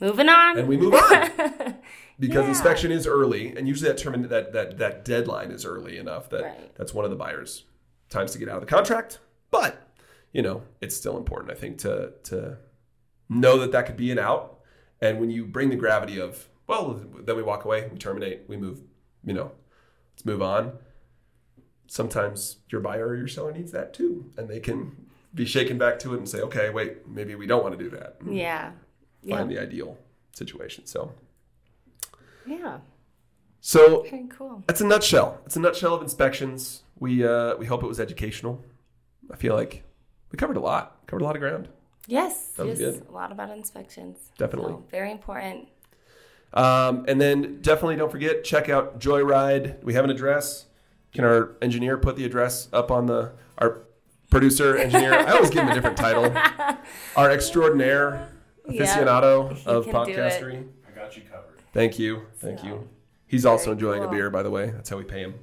Moving 0.00 0.28
on. 0.28 0.58
and 0.58 0.68
we 0.68 0.76
move 0.76 0.94
on. 0.94 1.30
because 2.18 2.44
Yeah. 2.44 2.48
inspection 2.48 2.90
is 2.92 3.06
early, 3.06 3.56
and 3.56 3.66
usually 3.66 3.88
that 3.90 3.98
term 3.98 4.28
that 4.28 4.52
that 4.52 4.78
that 4.78 5.04
deadline 5.04 5.50
is 5.50 5.64
early 5.64 5.96
enough 5.98 6.28
that 6.30 6.42
Right. 6.42 6.74
that's 6.76 6.92
one 6.92 7.04
of 7.04 7.10
the 7.10 7.16
buyer's 7.16 7.64
times 8.10 8.32
to 8.32 8.38
get 8.38 8.48
out 8.48 8.56
of 8.56 8.60
the 8.60 8.66
contract. 8.66 9.18
But 9.50 9.82
you 10.32 10.42
know, 10.42 10.62
it's 10.80 10.94
still 10.96 11.16
important, 11.16 11.50
I 11.50 11.54
think, 11.54 11.78
to 11.78 12.12
to 12.24 12.58
know 13.28 13.58
that 13.58 13.72
that 13.72 13.86
could 13.86 13.96
be 13.96 14.10
an 14.10 14.18
out. 14.18 14.55
And 15.00 15.20
when 15.20 15.30
you 15.30 15.44
bring 15.44 15.68
the 15.70 15.76
gravity 15.76 16.18
of 16.20 16.48
well, 16.66 17.00
then 17.20 17.36
we 17.36 17.42
walk 17.42 17.64
away, 17.64 17.88
we 17.92 17.98
terminate, 17.98 18.42
we 18.48 18.56
move, 18.56 18.80
you 19.24 19.32
know, 19.32 19.52
let's 20.14 20.24
move 20.24 20.42
on. 20.42 20.72
Sometimes 21.86 22.56
your 22.70 22.80
buyer 22.80 23.06
or 23.08 23.16
your 23.16 23.28
seller 23.28 23.52
needs 23.52 23.70
that 23.70 23.94
too, 23.94 24.32
and 24.36 24.48
they 24.48 24.58
can 24.58 25.06
be 25.32 25.44
shaken 25.44 25.78
back 25.78 25.98
to 26.00 26.14
it 26.14 26.18
and 26.18 26.28
say, 26.28 26.40
okay, 26.40 26.70
wait, 26.70 27.06
maybe 27.06 27.34
we 27.36 27.46
don't 27.46 27.62
want 27.62 27.78
to 27.78 27.82
do 27.84 27.90
that. 27.90 28.16
yeah. 28.28 28.72
Yeah. 29.22 29.38
Find 29.38 29.50
the 29.50 29.58
ideal 29.58 29.98
situation. 30.32 30.86
So. 30.86 31.12
Yeah. 32.46 32.78
So 33.60 34.02
Very 34.08 34.26
cool. 34.28 34.62
that's 34.68 34.80
a 34.80 34.86
nutshell. 34.86 35.40
It's 35.46 35.56
a 35.56 35.60
nutshell 35.60 35.94
of 35.94 36.02
inspections. 36.02 36.84
We 37.00 37.26
uh, 37.26 37.56
we 37.56 37.66
hope 37.66 37.82
it 37.82 37.88
was 37.88 37.98
educational. 37.98 38.64
I 39.32 39.34
feel 39.34 39.54
like 39.56 39.82
we 40.30 40.36
covered 40.36 40.56
a 40.56 40.60
lot. 40.60 41.04
Covered 41.08 41.22
a 41.22 41.24
lot 41.24 41.34
of 41.34 41.40
ground. 41.40 41.68
Yes. 42.06 42.48
That 42.56 42.66
was 42.66 42.78
just 42.78 43.00
good. 43.00 43.08
a 43.08 43.12
lot 43.12 43.32
about 43.32 43.50
inspections. 43.50 44.16
Definitely. 44.38 44.72
So, 44.72 44.84
very 44.90 45.10
important. 45.10 45.68
Um, 46.52 47.04
and 47.08 47.20
then 47.20 47.60
definitely 47.60 47.96
don't 47.96 48.10
forget 48.10 48.44
check 48.44 48.68
out 48.68 48.98
Joyride. 49.00 49.82
We 49.82 49.94
have 49.94 50.04
an 50.04 50.10
address. 50.10 50.66
Can 51.12 51.24
our 51.24 51.56
engineer 51.60 51.98
put 51.98 52.16
the 52.16 52.24
address 52.24 52.68
up 52.72 52.90
on 52.90 53.06
the 53.06 53.32
our 53.58 53.82
producer 54.30 54.76
engineer? 54.76 55.12
I 55.14 55.32
always 55.32 55.50
give 55.50 55.62
him 55.62 55.70
a 55.70 55.74
different 55.74 55.96
title. 55.96 56.24
Our 57.16 57.30
extraordinaire 57.30 58.28
aficionado 58.68 59.56
he 59.56 59.66
of 59.66 59.84
can 59.84 59.94
podcastery. 59.94 60.68
I 60.86 60.90
got 60.98 61.16
you 61.16 61.22
covered. 61.22 61.58
Thank 61.72 61.98
you. 61.98 62.26
Thank 62.36 62.60
So, 62.60 62.66
you. 62.66 62.88
He's 63.26 63.46
also 63.46 63.66
very 63.66 63.72
enjoying 63.74 64.04
a 64.04 64.08
beer, 64.08 64.30
by 64.30 64.42
the 64.42 64.50
way. 64.50 64.70
That's 64.70 64.88
how 64.90 64.98
we 64.98 65.04
pay 65.04 65.20
him. 65.20 65.34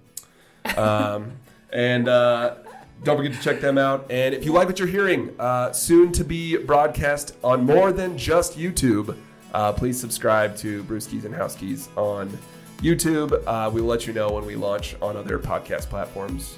Um, 0.77 1.31
and 1.73 2.07
uh, 2.07 2.55
don't 3.03 3.17
forget 3.17 3.33
to 3.33 3.39
check 3.41 3.59
them 3.61 3.77
out. 3.77 4.05
And 4.09 4.33
if 4.33 4.45
you 4.45 4.51
like 4.53 4.67
what 4.67 4.79
you're 4.79 4.87
hearing, 4.87 5.33
uh, 5.39 5.71
soon 5.73 6.11
to 6.13 6.23
be 6.23 6.57
broadcast 6.57 7.35
on 7.43 7.65
more 7.65 7.91
than 7.91 8.17
just 8.17 8.57
YouTube, 8.57 9.15
uh, 9.53 9.71
please 9.73 9.99
subscribe 9.99 10.55
to 10.57 10.83
Brewskis 10.85 11.25
and 11.25 11.35
Housekeys 11.35 11.89
on 11.95 12.35
YouTube. 12.77 13.41
Uh, 13.45 13.69
we 13.69 13.81
will 13.81 13.89
let 13.89 14.07
you 14.07 14.13
know 14.13 14.31
when 14.31 14.45
we 14.45 14.55
launch 14.55 14.95
on 15.01 15.15
other 15.17 15.37
podcast 15.37 15.89
platforms. 15.89 16.57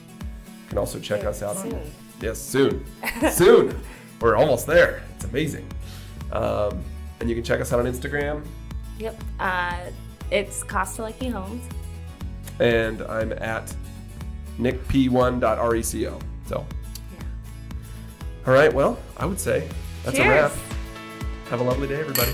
You 0.64 0.70
can 0.70 0.78
also 0.78 1.00
check 1.00 1.24
us 1.26 1.42
out 1.44 1.58
on 1.58 1.82
Yes, 2.22 2.40
soon. 2.40 2.86
soon. 3.32 3.78
We're 4.22 4.36
almost 4.38 4.66
there. 4.66 5.04
It's 5.16 5.26
amazing. 5.26 5.68
Um, 6.32 6.82
and 7.20 7.30
you 7.30 7.36
can 7.36 7.44
check 7.44 7.60
us 7.60 7.74
out 7.74 7.80
on 7.80 7.86
Instagram. 7.86 8.46
Yep. 9.00 9.22
Uh, 9.40 9.78
it's 10.32 10.64
Kostelecki 10.64 11.32
Homes. 11.32 11.64
and 12.60 13.02
I'm 13.04 13.34
at 13.34 13.74
nickp1.reco. 14.58 16.22
So, 16.48 16.66
all 18.46 18.54
right, 18.54 18.72
well, 18.74 19.00
I 19.18 19.26
would 19.26 19.40
say 19.40 19.68
that's 20.04 20.18
a 20.18 20.22
wrap. 20.22 20.52
Have 21.50 21.60
a 21.60 21.64
lovely 21.64 21.88
day, 21.88 22.00
everybody. 22.00 22.32